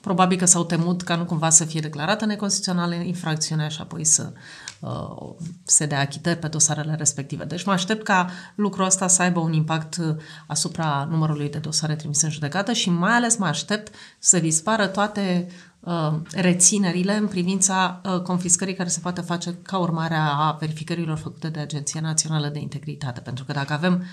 Probabil 0.00 0.38
că 0.38 0.44
s-au 0.44 0.64
temut 0.64 1.02
ca 1.02 1.16
nu 1.16 1.24
cumva 1.24 1.50
să 1.50 1.64
fie 1.64 1.80
declarată 1.80 2.24
neconstituțională 2.24 2.94
infracțiunea 2.94 3.68
și 3.68 3.80
apoi 3.80 4.04
să 4.04 4.32
uh, 4.80 5.34
se 5.62 5.86
dea 5.86 6.00
achitări 6.00 6.38
pe 6.38 6.48
dosarele 6.48 6.94
respective. 6.94 7.44
Deci 7.44 7.64
mă 7.64 7.72
aștept 7.72 8.02
ca 8.02 8.30
lucrul 8.54 8.84
ăsta 8.84 9.08
să 9.08 9.22
aibă 9.22 9.40
un 9.40 9.52
impact 9.52 9.96
uh, 9.96 10.16
asupra 10.46 11.06
numărului 11.10 11.50
de 11.50 11.58
dosare 11.58 11.96
trimise 11.96 12.26
în 12.26 12.32
judecată 12.32 12.72
și 12.72 12.90
mai 12.90 13.12
ales 13.12 13.36
mă 13.36 13.46
aștept 13.46 13.94
să 14.18 14.38
dispară 14.38 14.86
toate 14.86 15.48
uh, 15.80 16.12
reținerile 16.32 17.16
în 17.16 17.26
privința 17.26 18.00
uh, 18.04 18.20
confiscării 18.20 18.74
care 18.74 18.88
se 18.88 19.00
poate 19.00 19.20
face 19.20 19.54
ca 19.62 19.78
urmare 19.78 20.16
a 20.18 20.56
verificărilor 20.60 21.18
făcute 21.18 21.48
de 21.48 21.60
Agenția 21.60 22.00
Națională 22.00 22.48
de 22.48 22.58
Integritate. 22.58 23.20
Pentru 23.20 23.44
că 23.44 23.52
dacă 23.52 23.72
avem 23.72 24.04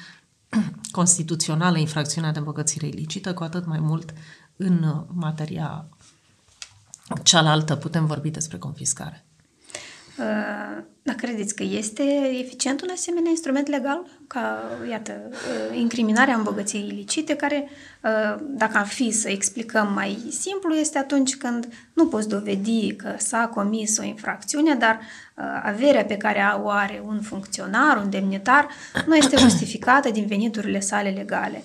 constituțională 0.92 1.78
infracțiunea 1.78 2.32
de 2.32 2.38
îmbogățire 2.38 2.88
ilicită, 2.88 3.34
cu 3.34 3.44
atât 3.44 3.66
mai 3.66 3.80
mult 3.80 4.14
în 4.56 5.06
materia 5.08 5.88
cealaltă 7.24 7.76
putem 7.76 8.06
vorbi 8.06 8.30
despre 8.30 8.58
confiscare. 8.58 9.26
Uh, 10.20 10.84
dar 11.08 11.16
credeți 11.16 11.56
că 11.56 11.64
este 11.64 12.04
eficient 12.44 12.82
un 12.82 12.90
asemenea 12.94 13.30
instrument 13.30 13.68
legal? 13.68 14.06
Ca, 14.28 14.64
iată, 14.90 15.12
uh, 15.32 15.78
incriminarea 15.78 16.36
îmbogățirii 16.36 16.88
ilicite, 16.88 17.36
care, 17.36 17.70
uh, 18.04 18.42
dacă 18.42 18.78
ar 18.78 18.88
fi 18.88 19.12
să 19.12 19.30
explicăm 19.30 19.94
mai 19.94 20.18
simplu, 20.30 20.74
este 20.74 20.98
atunci 20.98 21.36
când 21.36 21.68
nu 21.94 22.08
poți 22.08 22.28
dovedi 22.28 22.96
că 22.96 23.16
s-a 23.18 23.48
comis 23.54 23.98
o 23.98 24.04
infracțiune, 24.04 24.76
dar 24.76 25.00
averea 25.64 26.06
pe 26.06 26.18
care 26.18 26.60
o 26.64 26.70
are 26.70 27.02
un 27.06 27.22
funcționar, 27.22 27.98
un 27.98 28.10
demnitar, 28.10 28.68
nu 29.08 29.16
este 29.16 29.38
justificată 29.38 30.10
din 30.10 30.26
veniturile 30.26 30.80
sale 30.80 31.10
legale. 31.10 31.64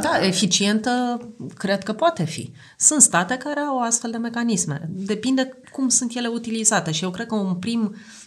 Da, 0.00 0.26
eficientă 0.26 1.20
cred 1.58 1.82
că 1.82 1.92
poate 1.92 2.24
fi. 2.24 2.52
Sunt 2.78 3.02
state 3.02 3.36
care 3.36 3.60
au 3.60 3.80
astfel 3.80 4.10
de 4.10 4.16
mecanisme. 4.16 4.88
Depinde 4.88 5.58
cum 5.72 5.88
sunt 5.88 6.16
ele 6.16 6.28
utilizate 6.28 6.90
și 6.90 7.04
eu 7.04 7.10
cred 7.10 7.26
că 7.26 7.34
un 7.34 7.54
prim, 7.54 7.82
uh, 7.82 8.23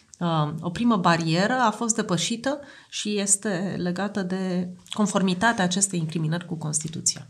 o 0.62 0.70
primă 0.70 0.96
barieră 0.96 1.54
a 1.54 1.72
fost 1.72 1.96
depășită 1.96 2.60
și 2.90 3.20
este 3.20 3.76
legată 3.78 4.24
de 4.24 4.68
conformitatea 4.90 5.64
acestei 5.64 6.00
incriminări 6.00 6.46
cu 6.46 6.56
Constituția. 6.56 7.28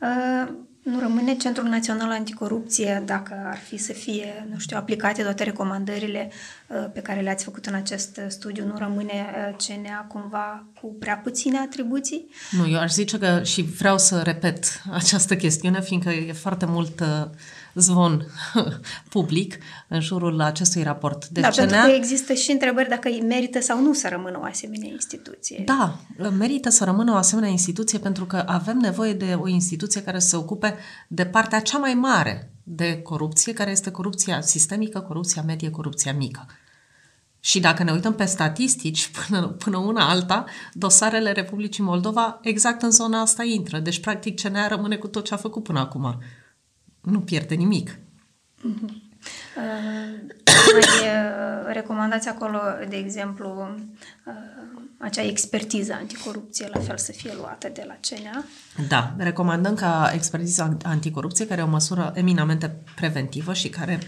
Uh 0.00 0.64
nu 0.90 1.00
rămâne 1.00 1.36
Centrul 1.36 1.68
Național 1.68 2.10
Anticorupție 2.10 3.02
dacă 3.06 3.34
ar 3.46 3.56
fi 3.56 3.76
să 3.76 3.92
fie, 3.92 4.46
nu 4.50 4.58
știu, 4.58 4.76
aplicate 4.76 5.22
toate 5.22 5.44
recomandările 5.44 6.30
uh, 6.66 6.86
pe 6.92 7.00
care 7.00 7.20
le-ați 7.20 7.44
făcut 7.44 7.66
în 7.66 7.74
acest 7.74 8.20
studiu, 8.28 8.66
nu 8.66 8.74
rămâne 8.78 9.12
uh, 9.12 9.56
CNA 9.66 10.06
cumva 10.08 10.64
cu 10.80 10.96
prea 10.98 11.16
puține 11.16 11.58
atribuții? 11.58 12.28
Nu, 12.50 12.68
eu 12.68 12.78
aș 12.78 12.92
zice 12.92 13.18
că 13.18 13.42
și 13.42 13.62
vreau 13.62 13.98
să 13.98 14.22
repet 14.22 14.64
această 14.92 15.36
chestiune, 15.36 15.80
fiindcă 15.80 16.10
e 16.10 16.32
foarte 16.32 16.66
mult 16.66 17.00
uh, 17.00 17.28
zvon 17.76 18.26
public 19.14 19.58
în 19.88 20.00
jurul 20.00 20.40
acestui 20.40 20.82
raport. 20.82 21.28
Deci 21.28 21.42
da, 21.42 21.48
CNA... 21.48 21.66
pentru 21.66 21.88
că 21.88 21.94
există 21.94 22.32
și 22.32 22.50
întrebări 22.50 22.88
dacă 22.88 23.08
merită 23.28 23.60
sau 23.60 23.82
nu 23.82 23.92
să 23.92 24.08
rămână 24.08 24.38
o 24.40 24.44
asemenea 24.44 24.88
instituție. 24.88 25.62
Da, 25.66 25.98
merită 26.38 26.68
să 26.70 26.84
rămână 26.84 27.12
o 27.12 27.16
asemenea 27.16 27.50
instituție 27.50 27.98
pentru 27.98 28.24
că 28.24 28.42
avem 28.46 28.76
nevoie 28.76 29.12
de 29.12 29.38
o 29.40 29.48
instituție 29.48 30.02
care 30.02 30.18
să 30.18 30.28
se 30.28 30.36
ocupe 30.36 30.76
de 31.08 31.26
partea 31.26 31.60
cea 31.60 31.78
mai 31.78 31.94
mare 31.94 32.50
de 32.62 33.00
corupție, 33.02 33.52
care 33.52 33.70
este 33.70 33.90
corupția 33.90 34.40
sistemică, 34.40 35.00
corupția 35.00 35.42
medie, 35.42 35.70
corupția 35.70 36.12
mică. 36.12 36.46
Și 37.40 37.60
dacă 37.60 37.82
ne 37.82 37.92
uităm 37.92 38.14
pe 38.14 38.24
statistici, 38.24 39.10
până, 39.18 39.46
până 39.46 39.76
una 39.76 40.08
alta, 40.08 40.44
dosarele 40.72 41.32
Republicii 41.32 41.84
Moldova 41.84 42.38
exact 42.42 42.82
în 42.82 42.90
zona 42.90 43.20
asta 43.20 43.44
intră. 43.44 43.78
Deci, 43.78 44.00
practic, 44.00 44.40
CNA 44.40 44.68
rămâne 44.68 44.96
cu 44.96 45.06
tot 45.06 45.24
ce 45.24 45.34
a 45.34 45.36
făcut 45.36 45.62
până 45.62 45.78
acum 45.78 46.18
nu 47.10 47.20
pierde 47.20 47.54
nimic. 47.54 47.98
Uh-huh. 48.58 49.04
Uh, 49.56 50.34
mai 50.72 50.82
uh, 50.82 51.72
recomandați 51.72 52.28
acolo, 52.28 52.58
de 52.88 52.96
exemplu, 52.96 53.68
uh, 54.24 54.34
acea 54.98 55.22
expertiză 55.22 55.92
anticorupție, 55.92 56.68
la 56.72 56.80
fel 56.80 56.96
să 56.96 57.12
fie 57.12 57.32
luată 57.36 57.68
de 57.72 57.84
la 57.86 57.96
CNA? 58.08 58.44
Da, 58.88 59.14
recomandăm 59.16 59.74
ca 59.74 60.10
expertiza 60.14 60.76
anticorupție, 60.82 61.46
care 61.46 61.60
e 61.60 61.64
o 61.64 61.68
măsură 61.68 62.12
eminamente 62.14 62.82
preventivă 62.94 63.52
și 63.52 63.68
care... 63.68 63.98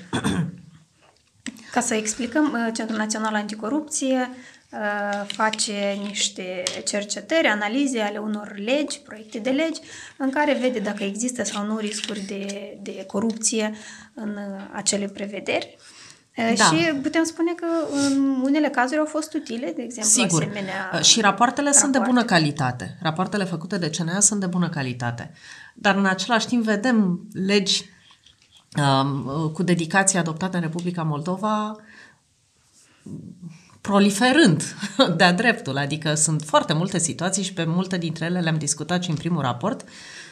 Ca 1.72 1.80
să 1.80 1.94
explicăm, 1.94 2.44
uh, 2.44 2.72
Centrul 2.74 2.98
Național 2.98 3.34
Anticorupție 3.34 4.30
uh, 4.30 4.57
face 5.26 5.98
niște 6.02 6.62
cercetări, 6.84 7.46
analize 7.46 8.00
ale 8.00 8.18
unor 8.18 8.58
legi, 8.64 9.00
proiecte 9.00 9.38
de 9.38 9.50
legi, 9.50 9.80
în 10.16 10.30
care 10.30 10.58
vede 10.60 10.78
dacă 10.78 11.04
există 11.04 11.44
sau 11.44 11.64
nu 11.66 11.76
riscuri 11.76 12.20
de, 12.20 12.76
de 12.82 13.04
corupție 13.06 13.74
în 14.14 14.28
uh, 14.28 14.62
acele 14.72 15.06
prevederi. 15.06 15.76
Da. 16.56 16.64
Și 16.64 16.94
putem 17.02 17.24
spune 17.24 17.52
că 17.52 17.66
în 17.92 18.40
unele 18.42 18.68
cazuri 18.68 18.98
au 18.98 19.06
fost 19.06 19.34
utile, 19.34 19.72
de 19.76 19.82
exemplu, 19.82 20.22
Sigur. 20.22 20.42
asemenea 20.42 21.00
Și 21.02 21.20
rapoartele 21.20 21.70
rapoarte. 21.70 21.78
sunt 21.78 21.92
de 21.92 22.10
bună 22.10 22.24
calitate. 22.24 22.98
Rapoartele 23.02 23.44
făcute 23.44 23.78
de 23.78 23.90
CNA 23.90 24.20
sunt 24.20 24.40
de 24.40 24.46
bună 24.46 24.68
calitate. 24.68 25.32
Dar 25.74 25.96
în 25.96 26.06
același 26.06 26.46
timp 26.46 26.64
vedem 26.64 27.28
legi 27.32 27.84
um, 28.76 29.50
cu 29.52 29.62
dedicație 29.62 30.18
adoptate 30.18 30.56
în 30.56 30.62
Republica 30.62 31.02
Moldova 31.02 31.76
proliferând 33.80 34.62
de-a 35.16 35.32
dreptul. 35.32 35.76
Adică 35.76 36.14
sunt 36.14 36.42
foarte 36.42 36.72
multe 36.72 36.98
situații 36.98 37.42
și 37.42 37.52
pe 37.52 37.64
multe 37.64 37.98
dintre 37.98 38.24
ele 38.24 38.40
le-am 38.40 38.58
discutat 38.58 39.02
și 39.02 39.10
în 39.10 39.16
primul 39.16 39.42
raport, 39.42 39.84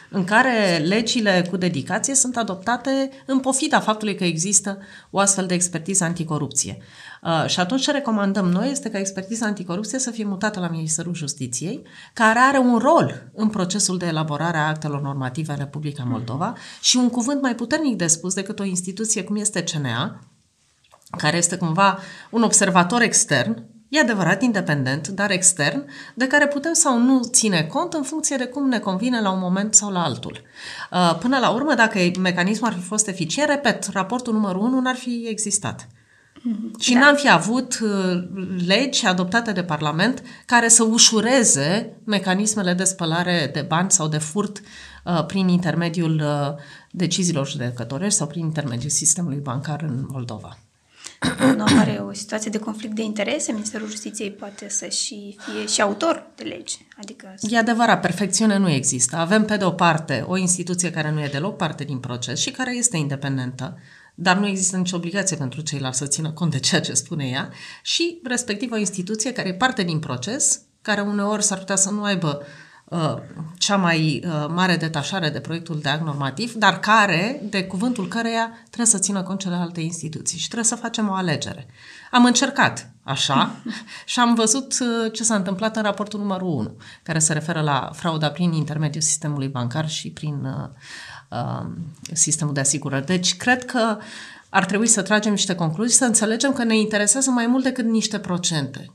în 0.09 0.23
care 0.23 0.83
legile 0.85 1.47
cu 1.49 1.57
dedicație 1.57 2.13
sunt 2.13 2.37
adoptate 2.37 3.09
în 3.25 3.39
pofida 3.39 3.79
faptului 3.79 4.15
că 4.15 4.23
există 4.23 4.77
o 5.09 5.19
astfel 5.19 5.45
de 5.45 5.53
expertiză 5.53 6.03
anticorupție. 6.03 6.77
Uh, 7.23 7.45
și 7.47 7.59
atunci 7.59 7.81
ce 7.81 7.91
recomandăm 7.91 8.45
noi 8.45 8.71
este 8.71 8.89
ca 8.89 8.99
expertiza 8.99 9.45
anticorupție 9.45 9.99
să 9.99 10.11
fie 10.11 10.25
mutată 10.25 10.59
la 10.59 10.67
Ministerul 10.67 11.13
Justiției, 11.13 11.81
care 12.13 12.39
are 12.39 12.57
un 12.57 12.77
rol 12.77 13.31
în 13.33 13.49
procesul 13.49 13.97
de 13.97 14.05
elaborare 14.05 14.57
a 14.57 14.67
actelor 14.67 15.01
normative 15.01 15.51
în 15.51 15.57
Republica 15.57 16.03
Moldova 16.03 16.53
și 16.81 16.97
un 16.97 17.09
cuvânt 17.09 17.41
mai 17.41 17.55
puternic 17.55 17.97
de 17.97 18.07
spus 18.07 18.33
decât 18.33 18.59
o 18.59 18.63
instituție 18.63 19.23
cum 19.23 19.35
este 19.35 19.63
CNA, 19.63 20.19
care 21.17 21.37
este 21.37 21.57
cumva 21.57 21.99
un 22.29 22.43
observator 22.43 23.01
extern, 23.01 23.65
e 23.89 23.99
adevărat 23.99 24.41
independent, 24.41 25.07
dar 25.07 25.31
extern, 25.31 25.85
de 26.15 26.27
care 26.27 26.47
putem 26.47 26.73
sau 26.73 26.99
nu 26.99 27.23
ține 27.23 27.63
cont 27.63 27.93
în 27.93 28.03
funcție 28.03 28.35
de 28.35 28.45
cum 28.45 28.67
ne 28.67 28.79
convine 28.79 29.21
la 29.21 29.31
un 29.31 29.39
moment 29.39 29.73
sau 29.73 29.91
la 29.91 30.03
altul. 30.03 30.41
Uh, 30.91 31.17
până 31.19 31.37
la 31.37 31.49
urmă, 31.49 31.73
dacă 31.73 31.99
mecanismul 32.19 32.69
ar 32.69 32.75
fi 32.75 32.81
fost 32.85 33.07
eficient, 33.07 33.49
repet, 33.49 33.89
raportul 33.91 34.33
numărul 34.33 34.61
1 34.61 34.79
n-ar 34.79 34.95
fi 34.95 35.25
existat. 35.29 35.87
Mm-hmm. 35.87 36.79
Și 36.79 36.93
da. 36.93 36.99
n-am 36.99 37.15
fi 37.15 37.29
avut 37.29 37.79
uh, 37.83 38.23
legi 38.65 39.05
adoptate 39.05 39.51
de 39.51 39.63
Parlament 39.63 40.23
care 40.45 40.67
să 40.67 40.83
ușureze 40.83 41.97
mecanismele 42.03 42.73
de 42.73 42.83
spălare 42.83 43.49
de 43.53 43.61
bani 43.61 43.91
sau 43.91 44.07
de 44.07 44.17
furt 44.17 44.61
uh, 45.05 45.25
prin 45.25 45.47
intermediul 45.47 46.23
deciziilor 46.91 47.47
judecătorești 47.47 48.17
sau 48.17 48.27
prin 48.27 48.45
intermediul 48.45 48.89
sistemului 48.89 49.39
bancar 49.39 49.81
în 49.81 50.05
Moldova 50.07 50.57
nu 51.55 51.63
are 51.77 52.01
o 52.07 52.13
situație 52.13 52.51
de 52.51 52.57
conflict 52.57 52.95
de 52.95 53.01
interese, 53.01 53.51
Ministerul 53.51 53.89
Justiției 53.89 54.31
poate 54.31 54.69
să 54.69 54.87
și 54.87 55.37
fie 55.39 55.65
și 55.67 55.81
autor 55.81 56.31
de 56.35 56.43
legi. 56.43 56.77
Adică... 57.01 57.33
E 57.41 57.57
adevărat, 57.57 58.01
perfecțiune 58.01 58.57
nu 58.57 58.69
există. 58.69 59.15
Avem 59.15 59.45
pe 59.45 59.57
de 59.57 59.63
o 59.63 59.71
parte 59.71 60.23
o 60.27 60.37
instituție 60.37 60.91
care 60.91 61.11
nu 61.11 61.21
e 61.21 61.27
deloc 61.27 61.57
parte 61.57 61.83
din 61.83 61.97
proces 61.97 62.39
și 62.39 62.51
care 62.51 62.75
este 62.75 62.97
independentă, 62.97 63.77
dar 64.15 64.37
nu 64.37 64.47
există 64.47 64.77
nicio 64.77 64.95
obligație 64.95 65.37
pentru 65.37 65.61
ceilalți 65.61 65.97
să 65.97 66.05
țină 66.05 66.31
cont 66.31 66.51
de 66.51 66.59
ceea 66.59 66.81
ce 66.81 66.93
spune 66.93 67.25
ea 67.25 67.49
și 67.81 68.19
respectiv 68.23 68.71
o 68.71 68.77
instituție 68.77 69.31
care 69.31 69.47
e 69.47 69.53
parte 69.53 69.83
din 69.83 69.99
proces, 69.99 70.61
care 70.81 71.01
uneori 71.01 71.43
s-ar 71.43 71.57
putea 71.57 71.75
să 71.75 71.89
nu 71.89 72.03
aibă 72.03 72.41
Uh, 72.41 72.66
cea 73.57 73.75
mai 73.75 74.23
uh, 74.25 74.45
mare 74.49 74.75
detașare 74.75 75.29
de 75.29 75.39
proiectul 75.39 75.79
de 75.79 75.89
act 75.89 76.05
normativ, 76.05 76.53
dar 76.53 76.79
care, 76.79 77.41
de 77.49 77.63
cuvântul 77.63 78.07
căreia, 78.07 78.49
trebuie 78.65 78.87
să 78.87 78.97
țină 78.97 79.23
cont 79.23 79.39
celelalte 79.39 79.81
instituții 79.81 80.37
și 80.37 80.45
trebuie 80.45 80.65
să 80.65 80.75
facem 80.75 81.09
o 81.09 81.13
alegere. 81.13 81.67
Am 82.11 82.25
încercat 82.25 82.91
așa 83.03 83.55
și 84.05 84.19
am 84.19 84.33
văzut 84.33 84.73
uh, 84.79 85.11
ce 85.11 85.23
s-a 85.23 85.35
întâmplat 85.35 85.75
în 85.75 85.81
raportul 85.81 86.19
numărul 86.19 86.47
1, 86.47 86.77
care 87.03 87.19
se 87.19 87.33
referă 87.33 87.61
la 87.61 87.89
frauda 87.93 88.29
prin 88.29 88.51
intermediul 88.51 89.03
sistemului 89.03 89.47
bancar 89.47 89.89
și 89.89 90.09
prin 90.09 90.45
uh, 90.45 90.69
uh, 91.39 91.65
sistemul 92.13 92.53
de 92.53 92.59
asigurări. 92.59 93.05
Deci, 93.05 93.37
cred 93.37 93.65
că 93.65 93.97
uh, 93.97 94.03
ar 94.49 94.65
trebui 94.65 94.87
să 94.87 95.01
tragem 95.01 95.31
niște 95.31 95.55
concluzii, 95.55 95.97
să 95.97 96.05
înțelegem 96.05 96.53
că 96.53 96.63
ne 96.63 96.77
interesează 96.77 97.29
mai 97.29 97.47
mult 97.47 97.63
decât 97.63 97.85
niște 97.85 98.19
procente. 98.19 98.91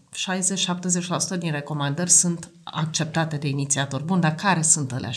60-70% 1.37 1.39
din 1.39 1.53
recomandări 1.53 2.11
sunt 2.11 2.51
acceptate 2.65 3.37
de 3.37 3.49
inițiator. 3.49 4.03
Bun, 4.03 4.21
dar 4.21 4.35
care 4.35 4.63
sunt 4.63 4.93
alea 4.93 5.11
60-70? 5.11 5.15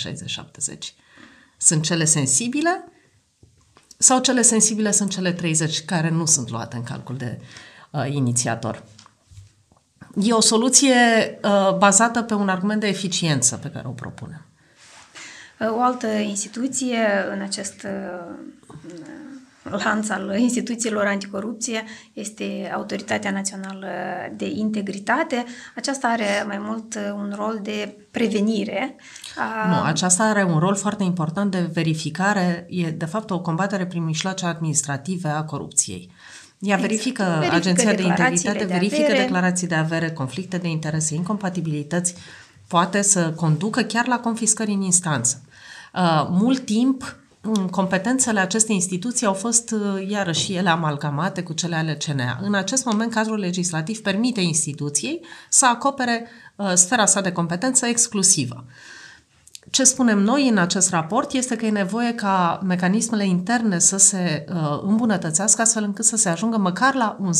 Sunt 1.57 1.83
cele 1.83 2.05
sensibile 2.05 2.89
sau 3.97 4.19
cele 4.19 4.41
sensibile 4.41 4.91
sunt 4.91 5.09
cele 5.09 5.31
30 5.31 5.85
care 5.85 6.09
nu 6.09 6.25
sunt 6.25 6.49
luate 6.49 6.75
în 6.75 6.83
calcul 6.83 7.17
de 7.17 7.39
uh, 7.91 8.05
inițiator? 8.09 8.83
E 10.21 10.33
o 10.33 10.41
soluție 10.41 10.95
uh, 11.43 11.77
bazată 11.77 12.21
pe 12.21 12.33
un 12.33 12.49
argument 12.49 12.79
de 12.79 12.87
eficiență 12.87 13.55
pe 13.57 13.69
care 13.69 13.87
o 13.87 13.91
propunem. 13.91 14.45
O 15.59 15.81
altă 15.81 16.07
instituție 16.07 17.07
în 17.31 17.41
acest 17.41 17.83
uh, 17.83 18.35
lanț 19.69 20.09
al 20.09 20.35
instituțiilor 20.37 21.05
anticorupție 21.05 21.83
este 22.13 22.71
Autoritatea 22.73 23.31
Națională 23.31 23.87
de 24.37 24.49
Integritate. 24.49 25.45
Aceasta 25.75 26.07
are 26.07 26.43
mai 26.47 26.57
mult 26.59 26.95
un 27.15 27.33
rol 27.35 27.59
de 27.61 27.97
prevenire. 28.11 28.95
Nu, 29.67 29.81
aceasta 29.81 30.23
are 30.23 30.43
un 30.43 30.59
rol 30.59 30.75
foarte 30.75 31.03
important 31.03 31.51
de 31.51 31.69
verificare, 31.73 32.65
e 32.69 32.89
de 32.89 33.05
fapt 33.05 33.29
o 33.29 33.41
combatere 33.41 33.85
prin 33.85 34.03
mijloace 34.03 34.45
administrative 34.45 35.29
a 35.29 35.43
corupției. 35.43 36.11
Ea 36.59 36.77
verifică, 36.77 37.21
exact. 37.21 37.39
verifică 37.39 37.55
Agenția 37.55 37.93
de 37.93 38.01
Integritate, 38.01 38.57
de 38.57 38.73
verifică 38.73 39.03
avere. 39.03 39.19
declarații 39.19 39.67
de 39.67 39.75
avere, 39.75 40.11
conflicte 40.11 40.57
de 40.57 40.67
interese, 40.67 41.15
incompatibilități, 41.15 42.15
poate 42.67 43.01
să 43.01 43.31
conducă 43.31 43.81
chiar 43.81 44.07
la 44.07 44.19
confiscări 44.19 44.71
în 44.71 44.81
instanță. 44.81 45.41
Uh, 45.93 46.27
mult 46.29 46.65
timp 46.65 47.15
competențele 47.71 48.39
acestei 48.39 48.75
instituții 48.75 49.25
au 49.25 49.33
fost 49.33 49.71
uh, 49.71 50.09
iarăși 50.09 50.53
ele 50.53 50.69
amalgamate 50.69 51.43
cu 51.43 51.53
cele 51.53 51.75
ale 51.75 51.97
CNA. 52.05 52.39
În 52.41 52.53
acest 52.53 52.85
moment, 52.85 53.13
cadrul 53.13 53.39
legislativ 53.39 53.99
permite 54.01 54.41
instituției 54.41 55.25
să 55.49 55.65
acopere 55.65 56.27
uh, 56.55 56.71
sfera 56.73 57.05
sa 57.05 57.21
de 57.21 57.31
competență 57.31 57.85
exclusivă. 57.85 58.65
Ce 59.69 59.83
spunem 59.83 60.19
noi 60.19 60.47
în 60.47 60.57
acest 60.57 60.89
raport 60.89 61.31
este 61.31 61.55
că 61.55 61.65
e 61.65 61.69
nevoie 61.69 62.13
ca 62.13 62.59
mecanismele 62.63 63.25
interne 63.25 63.79
să 63.79 63.97
se 63.97 64.45
uh, 64.49 64.79
îmbunătățească 64.81 65.61
astfel 65.61 65.83
încât 65.83 66.05
să 66.05 66.15
se 66.15 66.29
ajungă 66.29 66.57
măcar 66.57 66.93
la 66.93 67.17
un 67.19 67.31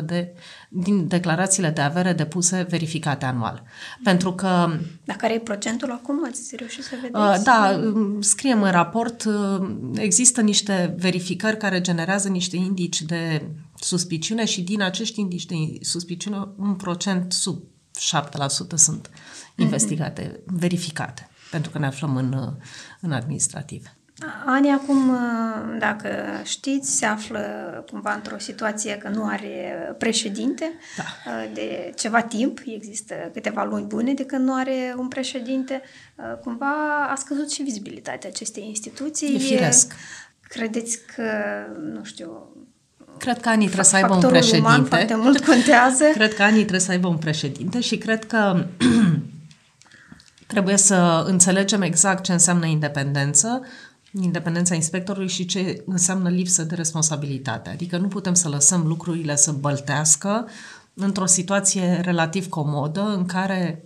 10% 0.00 0.04
de, 0.04 0.34
din 0.68 1.08
declarațiile 1.08 1.70
de 1.70 1.80
avere 1.80 2.12
depuse 2.12 2.66
verificate 2.68 3.24
anual. 3.24 3.62
Pentru 4.04 4.32
că... 4.32 4.70
Dar 5.04 5.16
care 5.16 5.34
e 5.34 5.38
procentul 5.38 5.90
acum? 5.90 6.24
Ați 6.24 6.56
reușit 6.56 6.84
să 6.84 6.94
vedeți? 7.00 7.14
Uh, 7.14 7.42
da, 7.44 7.80
um, 7.94 8.20
scriem 8.20 8.62
în 8.62 8.70
raport, 8.70 9.24
uh, 9.24 9.70
există 9.94 10.40
niște 10.40 10.94
verificări 10.98 11.56
care 11.56 11.80
generează 11.80 12.28
niște 12.28 12.56
indici 12.56 13.02
de 13.02 13.42
suspiciune 13.80 14.44
și 14.44 14.62
din 14.62 14.82
acești 14.82 15.20
indici 15.20 15.46
de 15.46 15.54
suspiciune 15.80 16.48
un 16.56 16.74
procent 16.74 17.32
sub 17.32 17.62
7% 17.98 18.74
sunt 18.74 19.10
mhm. 19.10 19.62
investigate, 19.62 20.22
mm-hmm. 20.22 20.44
verificate 20.44 21.29
pentru 21.50 21.70
că 21.70 21.78
ne 21.78 21.86
aflăm 21.86 22.16
în, 22.16 22.54
în 23.00 23.12
administrativ. 23.12 23.86
Ani 24.46 24.70
acum, 24.70 25.16
dacă 25.78 26.08
știți, 26.44 26.96
se 26.96 27.06
află 27.06 27.40
cumva 27.90 28.12
într-o 28.12 28.38
situație 28.38 28.96
că 28.96 29.08
nu 29.08 29.26
are 29.26 29.94
președinte 29.98 30.72
da. 30.96 31.32
de 31.54 31.92
ceva 31.96 32.22
timp, 32.22 32.60
există 32.66 33.14
câteva 33.32 33.64
luni 33.64 33.86
bune 33.86 34.14
de 34.14 34.24
când 34.24 34.44
nu 34.44 34.54
are 34.54 34.94
un 34.96 35.08
președinte, 35.08 35.82
cumva 36.42 37.06
a 37.10 37.14
scăzut 37.14 37.50
și 37.50 37.62
vizibilitatea 37.62 38.28
acestei 38.28 38.64
instituții. 38.66 39.34
E 39.34 39.38
firesc. 39.38 39.94
Credeți 40.40 40.98
că, 41.14 41.32
nu 41.92 42.04
știu, 42.04 42.48
Cred 43.18 43.40
că 43.40 43.48
Ani 43.48 43.64
trebuie 43.64 43.84
să 43.84 43.96
aibă 43.96 44.14
un 44.14 44.28
președinte. 44.28 44.66
Uman 44.66 44.84
foarte 44.84 45.14
mult 45.14 45.44
contează. 45.44 46.04
Cred 46.12 46.34
că 46.34 46.42
Ani 46.42 46.54
trebuie 46.56 46.80
să 46.80 46.90
aibă 46.90 47.08
un 47.08 47.16
președinte 47.16 47.80
și 47.80 47.98
cred 47.98 48.24
că 48.24 48.66
Trebuie 50.50 50.76
să 50.76 51.24
înțelegem 51.26 51.82
exact 51.82 52.24
ce 52.24 52.32
înseamnă 52.32 52.66
independență, 52.66 53.60
independența 54.20 54.74
inspectorului 54.74 55.28
și 55.28 55.44
ce 55.44 55.82
înseamnă 55.86 56.28
lipsă 56.28 56.62
de 56.62 56.74
responsabilitate. 56.74 57.70
Adică 57.70 57.96
nu 57.96 58.08
putem 58.08 58.34
să 58.34 58.48
lăsăm 58.48 58.86
lucrurile 58.86 59.36
să 59.36 59.52
băltească 59.52 60.48
într-o 60.94 61.26
situație 61.26 62.00
relativ 62.04 62.48
comodă 62.48 63.00
în 63.16 63.26
care 63.26 63.84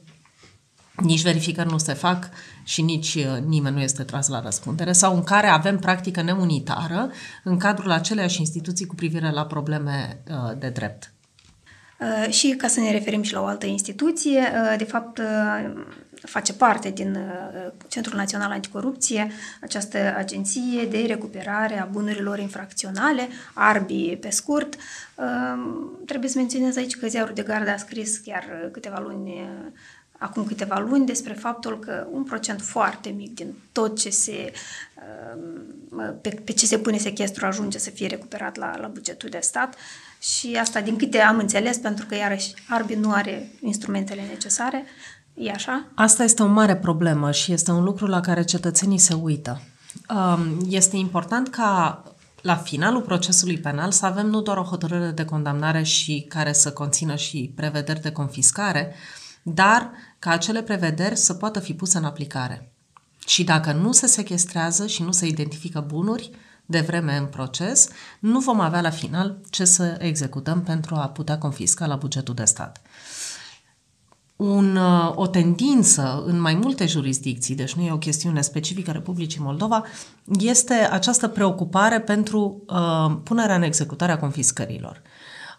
nici 0.96 1.22
verificări 1.22 1.70
nu 1.70 1.78
se 1.78 1.92
fac 1.92 2.28
și 2.62 2.82
nici 2.82 3.14
uh, 3.14 3.38
nimeni 3.46 3.74
nu 3.74 3.82
este 3.82 4.02
tras 4.02 4.28
la 4.28 4.40
răspundere 4.40 4.92
sau 4.92 5.14
în 5.14 5.22
care 5.22 5.46
avem 5.46 5.78
practică 5.78 6.22
neunitară 6.22 7.10
în 7.44 7.56
cadrul 7.56 7.90
aceleiași 7.90 8.40
instituții 8.40 8.86
cu 8.86 8.94
privire 8.94 9.30
la 9.30 9.46
probleme 9.46 10.22
uh, 10.30 10.58
de 10.58 10.68
drept. 10.68 11.12
Uh, 12.00 12.32
și 12.32 12.48
ca 12.48 12.68
să 12.68 12.80
ne 12.80 12.90
referim 12.90 13.22
și 13.22 13.32
la 13.32 13.40
o 13.40 13.44
altă 13.44 13.66
instituție, 13.66 14.52
de 14.78 14.84
fapt 14.84 15.20
face 16.24 16.52
parte 16.52 16.90
din 16.90 17.14
uh, 17.14 17.72
Centrul 17.88 18.16
Național 18.18 18.50
Anticorupție, 18.50 19.30
această 19.60 20.14
agenție 20.16 20.84
de 20.90 21.04
recuperare 21.06 21.80
a 21.80 21.84
bunurilor 21.84 22.38
infracționale, 22.38 23.28
ARBI 23.52 24.16
pe 24.16 24.30
scurt. 24.30 24.74
Uh, 25.14 25.24
trebuie 26.06 26.30
să 26.30 26.38
menționez 26.38 26.76
aici 26.76 26.96
că 26.96 27.06
Ziarul 27.06 27.34
de 27.34 27.42
Gardă 27.42 27.70
a 27.70 27.76
scris 27.76 28.16
chiar 28.16 28.44
câteva 28.72 28.98
luni 28.98 29.48
acum 30.18 30.44
câteva 30.44 30.78
luni 30.78 31.06
despre 31.06 31.32
faptul 31.32 31.78
că 31.78 32.06
un 32.10 32.22
procent 32.22 32.60
foarte 32.60 33.08
mic 33.08 33.34
din 33.34 33.54
tot 33.72 33.98
ce 33.98 34.10
se, 34.10 34.52
pe, 36.20 36.28
pe 36.44 36.52
ce 36.52 36.66
se 36.66 36.78
pune 36.78 36.98
sechestru 36.98 37.46
ajunge 37.46 37.78
să 37.78 37.90
fie 37.90 38.06
recuperat 38.06 38.56
la, 38.56 38.76
la 38.76 38.86
bugetul 38.86 39.28
de 39.28 39.38
stat 39.40 39.74
și 40.18 40.56
asta 40.60 40.80
din 40.80 40.96
câte 40.96 41.18
am 41.18 41.38
înțeles, 41.38 41.76
pentru 41.76 42.06
că 42.06 42.14
iarăși 42.14 42.54
Arbi 42.68 42.94
nu 42.94 43.12
are 43.12 43.50
instrumentele 43.60 44.22
necesare, 44.22 44.84
E 45.34 45.50
așa? 45.50 45.86
Asta 45.94 46.22
este 46.22 46.42
o 46.42 46.46
mare 46.46 46.76
problemă 46.76 47.30
și 47.30 47.52
este 47.52 47.70
un 47.70 47.82
lucru 47.82 48.06
la 48.06 48.20
care 48.20 48.44
cetățenii 48.44 48.98
se 48.98 49.14
uită. 49.14 49.60
Um, 50.08 50.66
este 50.68 50.96
important 50.96 51.48
ca 51.48 52.02
la 52.40 52.56
finalul 52.56 53.00
procesului 53.00 53.58
penal 53.58 53.90
să 53.90 54.06
avem 54.06 54.26
nu 54.26 54.40
doar 54.40 54.56
o 54.56 54.62
hotărâre 54.62 55.10
de 55.10 55.24
condamnare 55.24 55.82
și 55.82 56.26
care 56.28 56.52
să 56.52 56.72
conțină 56.72 57.16
și 57.16 57.52
prevederi 57.56 58.00
de 58.00 58.12
confiscare, 58.12 58.94
dar 59.42 59.90
ca 60.18 60.30
acele 60.30 60.62
prevederi 60.62 61.16
să 61.16 61.34
poată 61.34 61.60
fi 61.60 61.74
puse 61.74 61.98
în 61.98 62.04
aplicare. 62.04 62.72
Și 63.26 63.44
dacă 63.44 63.72
nu 63.72 63.92
se 63.92 64.06
sequestrează 64.06 64.86
și 64.86 65.02
nu 65.02 65.12
se 65.12 65.26
identifică 65.26 65.84
bunuri 65.86 66.30
de 66.66 66.80
vreme 66.80 67.16
în 67.16 67.26
proces, 67.26 67.88
nu 68.18 68.40
vom 68.40 68.60
avea 68.60 68.80
la 68.80 68.90
final 68.90 69.40
ce 69.50 69.64
să 69.64 69.96
executăm 69.98 70.62
pentru 70.62 70.94
a 70.94 71.08
putea 71.08 71.38
confisca 71.38 71.86
la 71.86 71.96
bugetul 71.96 72.34
de 72.34 72.44
stat 72.44 72.80
un, 74.36 74.76
uh, 74.76 75.12
o 75.14 75.26
tendință 75.26 76.22
în 76.26 76.40
mai 76.40 76.54
multe 76.54 76.86
jurisdicții, 76.86 77.54
deci 77.54 77.74
nu 77.74 77.82
e 77.82 77.92
o 77.92 77.98
chestiune 77.98 78.40
specifică 78.40 78.90
Republicii 78.90 79.40
Moldova, 79.40 79.84
este 80.38 80.74
această 80.74 81.28
preocupare 81.28 82.00
pentru 82.00 82.62
uh, 82.68 83.16
punerea 83.22 83.56
în 83.56 83.62
executare 83.62 84.12
a 84.12 84.18
confiscărilor. 84.18 85.02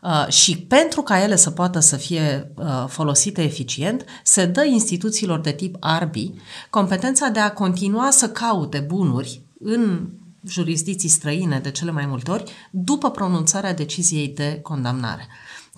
Uh, 0.02 0.28
și 0.28 0.58
pentru 0.58 1.02
ca 1.02 1.22
ele 1.22 1.36
să 1.36 1.52
poată 1.52 1.80
să 1.80 1.96
fie 1.96 2.52
uh, 2.56 2.86
folosite 2.88 3.44
eficient, 3.44 4.06
se 4.24 4.46
dă 4.46 4.66
instituțiilor 4.66 5.40
de 5.40 5.52
tip 5.52 5.76
ARBI 5.80 6.34
competența 6.70 7.28
de 7.28 7.40
a 7.40 7.54
continua 7.54 8.12
să 8.12 8.30
caute 8.30 8.80
bunuri 8.80 9.42
în 9.60 10.10
jurisdicții 10.48 11.10
străine 11.10 11.60
de 11.60 11.72
cele 11.72 11.92
mai 11.92 12.06
multe 12.06 12.32
ori, 12.32 12.52
după 12.72 13.12
pronunțarea 13.12 13.74
deciziei 13.74 14.28
de 14.28 14.60
condamnare. 14.64 15.28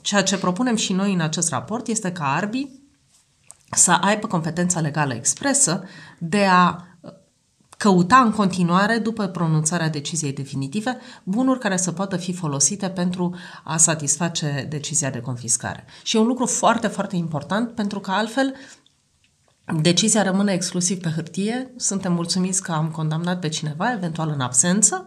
Ceea 0.01 0.23
ce 0.23 0.37
propunem 0.37 0.75
și 0.75 0.93
noi 0.93 1.13
în 1.13 1.19
acest 1.19 1.49
raport 1.49 1.87
este 1.87 2.11
ca 2.11 2.33
ARBI 2.33 2.69
să 3.77 3.91
aibă 3.91 4.27
competența 4.27 4.79
legală 4.79 5.13
expresă 5.13 5.83
de 6.17 6.45
a 6.45 6.87
uh, 6.99 7.11
căuta 7.77 8.17
în 8.17 8.31
continuare, 8.31 8.97
după 8.97 9.27
pronunțarea 9.27 9.89
deciziei 9.89 10.33
definitive, 10.33 10.97
bunuri 11.23 11.59
care 11.59 11.77
să 11.77 11.91
poată 11.91 12.17
fi 12.17 12.33
folosite 12.33 12.89
pentru 12.89 13.35
a 13.63 13.77
satisface 13.77 14.65
decizia 14.69 15.09
de 15.09 15.19
confiscare. 15.19 15.85
Și 16.03 16.15
e 16.15 16.19
un 16.19 16.27
lucru 16.27 16.45
foarte, 16.45 16.87
foarte 16.87 17.15
important, 17.15 17.71
pentru 17.71 17.99
că 17.99 18.11
altfel 18.11 18.55
decizia 19.81 20.23
rămâne 20.23 20.53
exclusiv 20.53 20.99
pe 20.99 21.09
hârtie, 21.09 21.73
suntem 21.75 22.13
mulțumiți 22.13 22.61
că 22.61 22.71
am 22.71 22.89
condamnat 22.89 23.39
pe 23.39 23.49
cineva, 23.49 23.91
eventual 23.91 24.29
în 24.29 24.39
absență, 24.39 25.05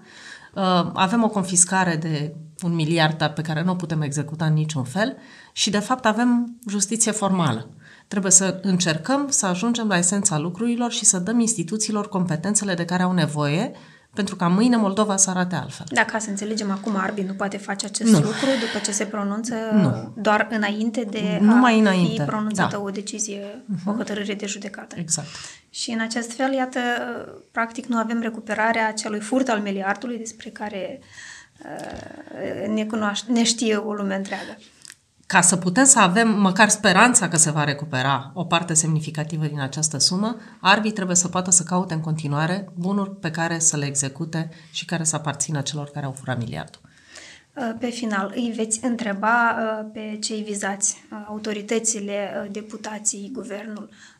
uh, 0.55 0.91
avem 0.95 1.23
o 1.23 1.29
confiscare 1.29 1.97
de 1.97 2.35
un 2.63 2.75
miliard 2.75 3.27
pe 3.35 3.43
care 3.43 3.63
nu 3.63 3.71
o 3.71 3.75
putem 3.75 4.01
executa 4.01 4.45
în 4.45 4.53
niciun 4.53 4.85
fel 4.85 5.17
și, 5.53 5.71
de 5.71 5.79
fapt, 5.79 6.05
avem 6.05 6.59
justiție 6.69 7.13
formală. 7.13 7.69
Trebuie 8.11 8.33
să 8.33 8.59
încercăm 8.63 9.27
să 9.29 9.47
ajungem 9.47 9.89
la 9.89 9.97
esența 9.97 10.39
lucrurilor 10.39 10.93
și 10.93 11.05
să 11.05 11.19
dăm 11.19 11.41
instituțiilor 11.41 12.09
competențele 12.09 12.75
de 12.75 12.85
care 12.85 13.03
au 13.03 13.13
nevoie 13.13 13.73
pentru 14.15 14.37
ca 14.37 14.49
mâine 14.49 14.77
Moldova 14.77 15.17
să 15.17 15.31
arate 15.31 15.55
altfel. 15.55 15.87
Da, 15.91 16.05
ca 16.05 16.19
să 16.19 16.31
înțelegem 16.31 16.71
acum, 16.71 16.97
Arbi 16.97 17.23
nu 17.23 17.33
poate 17.33 17.57
face 17.57 17.87
acest 17.87 18.11
nu. 18.11 18.19
lucru 18.19 18.47
după 18.61 18.85
ce 18.85 18.91
se 18.91 19.05
pronunță 19.05 19.55
nu. 19.73 20.13
doar 20.17 20.47
înainte 20.51 21.05
de 21.11 21.39
Numai 21.41 21.75
a 21.75 21.77
înainte. 21.77 22.23
fi 22.23 22.29
pronunțată 22.29 22.77
da. 22.77 22.83
o 22.83 22.91
decizie, 22.91 23.41
uh-huh. 23.41 23.85
o 23.87 23.93
hotărâre 23.93 24.35
de 24.35 24.47
judecată. 24.47 24.95
Exact. 24.99 25.29
Și 25.71 25.91
în 25.91 26.01
acest 26.01 26.33
fel, 26.33 26.53
iată, 26.53 26.81
practic 27.53 27.87
nu 27.87 27.97
avem 27.97 28.21
recuperarea 28.21 28.89
acelui 28.89 29.21
furt 29.21 29.49
al 29.49 29.61
miliardului 29.61 30.19
despre 30.19 30.51
care 30.51 31.01
uh, 31.59 32.69
ne, 32.75 32.85
cunoaște, 32.85 33.33
ne 33.33 33.43
știe 33.43 33.77
o 33.77 33.93
lume 33.93 34.15
întreagă 34.15 34.57
ca 35.33 35.41
să 35.41 35.57
putem 35.57 35.85
să 35.85 35.99
avem 35.99 36.41
măcar 36.41 36.69
speranța 36.69 37.29
că 37.29 37.37
se 37.37 37.51
va 37.51 37.65
recupera 37.65 38.31
o 38.35 38.45
parte 38.45 38.75
semnificativă 38.75 39.47
din 39.47 39.61
această 39.61 39.99
sumă, 39.99 40.37
arbii 40.61 40.93
trebuie 40.93 41.17
să 41.17 41.29
poată 41.29 41.51
să 41.51 41.63
caute 41.63 41.95
în 41.95 42.01
continuare 42.01 42.69
bunuri 42.75 43.11
pe 43.17 43.31
care 43.31 43.59
să 43.59 43.77
le 43.77 43.87
execute 43.87 44.51
și 44.71 44.85
care 44.85 45.05
să 45.05 45.17
aparțină 45.17 45.61
celor 45.61 45.91
care 45.91 46.07
au 46.07 46.13
furat 46.13 46.39
miliardul. 46.39 46.81
Pe 47.79 47.87
final, 47.87 48.33
îi 48.35 48.53
veți 48.57 48.85
întreba 48.85 49.57
uh, 49.59 49.91
pe 49.93 50.19
cei 50.21 50.43
vizați, 50.43 51.05
uh, 51.13 51.25
autoritățile, 51.29 52.31
uh, 52.45 52.51
deputații, 52.53 53.31
guvernul, 53.33 53.89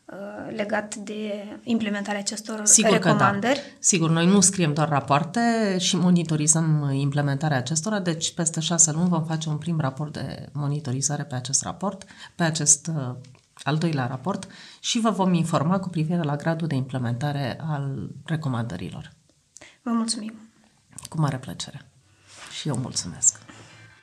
legat 0.55 0.95
de 0.95 1.45
implementarea 1.63 2.19
acestor 2.19 2.65
Sigur 2.65 2.91
recomandări? 2.91 3.59
Că 3.59 3.61
da. 3.61 3.75
Sigur, 3.79 4.09
noi 4.09 4.25
nu 4.25 4.39
scriem 4.39 4.73
doar 4.73 4.89
rapoarte 4.89 5.75
și 5.79 5.95
monitorizăm 5.97 6.89
implementarea 6.93 7.57
acestora, 7.57 7.99
deci 7.99 8.33
peste 8.33 8.59
șase 8.59 8.91
luni 8.91 9.09
vom 9.09 9.25
face 9.25 9.49
un 9.49 9.57
prim 9.57 9.79
raport 9.79 10.13
de 10.13 10.49
monitorizare 10.51 11.23
pe 11.23 11.35
acest 11.35 11.63
raport, 11.63 12.05
pe 12.35 12.43
acest 12.43 12.91
uh, 12.95 13.15
al 13.63 13.77
doilea 13.77 14.05
raport 14.05 14.47
și 14.79 14.99
vă 14.99 15.09
vom 15.09 15.33
informa 15.33 15.79
cu 15.79 15.89
privire 15.89 16.21
la 16.21 16.35
gradul 16.35 16.67
de 16.67 16.75
implementare 16.75 17.59
al 17.61 18.09
recomandărilor. 18.25 19.11
Vă 19.81 19.91
mulțumim! 19.91 20.33
Cu 21.09 21.19
mare 21.19 21.37
plăcere! 21.37 21.85
Și 22.59 22.67
eu 22.67 22.77
mulțumesc! 22.77 23.40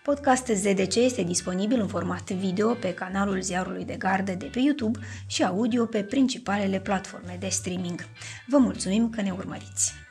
Podcast 0.09 0.47
ZDC 0.47 0.95
este 0.95 1.23
disponibil 1.23 1.81
în 1.81 1.87
format 1.87 2.31
video 2.31 2.75
pe 2.75 2.95
canalul 2.95 3.41
Ziarului 3.41 3.85
de 3.85 3.95
Gardă 3.95 4.33
de 4.33 4.45
pe 4.53 4.59
YouTube 4.59 4.99
și 5.27 5.45
audio 5.45 5.85
pe 5.85 6.03
principalele 6.03 6.81
platforme 6.81 7.37
de 7.41 7.49
streaming. 7.49 8.05
Vă 8.47 8.59
mulțumim 8.59 9.11
că 9.11 9.23
ne 9.23 9.31
urmăriți! 9.31 10.08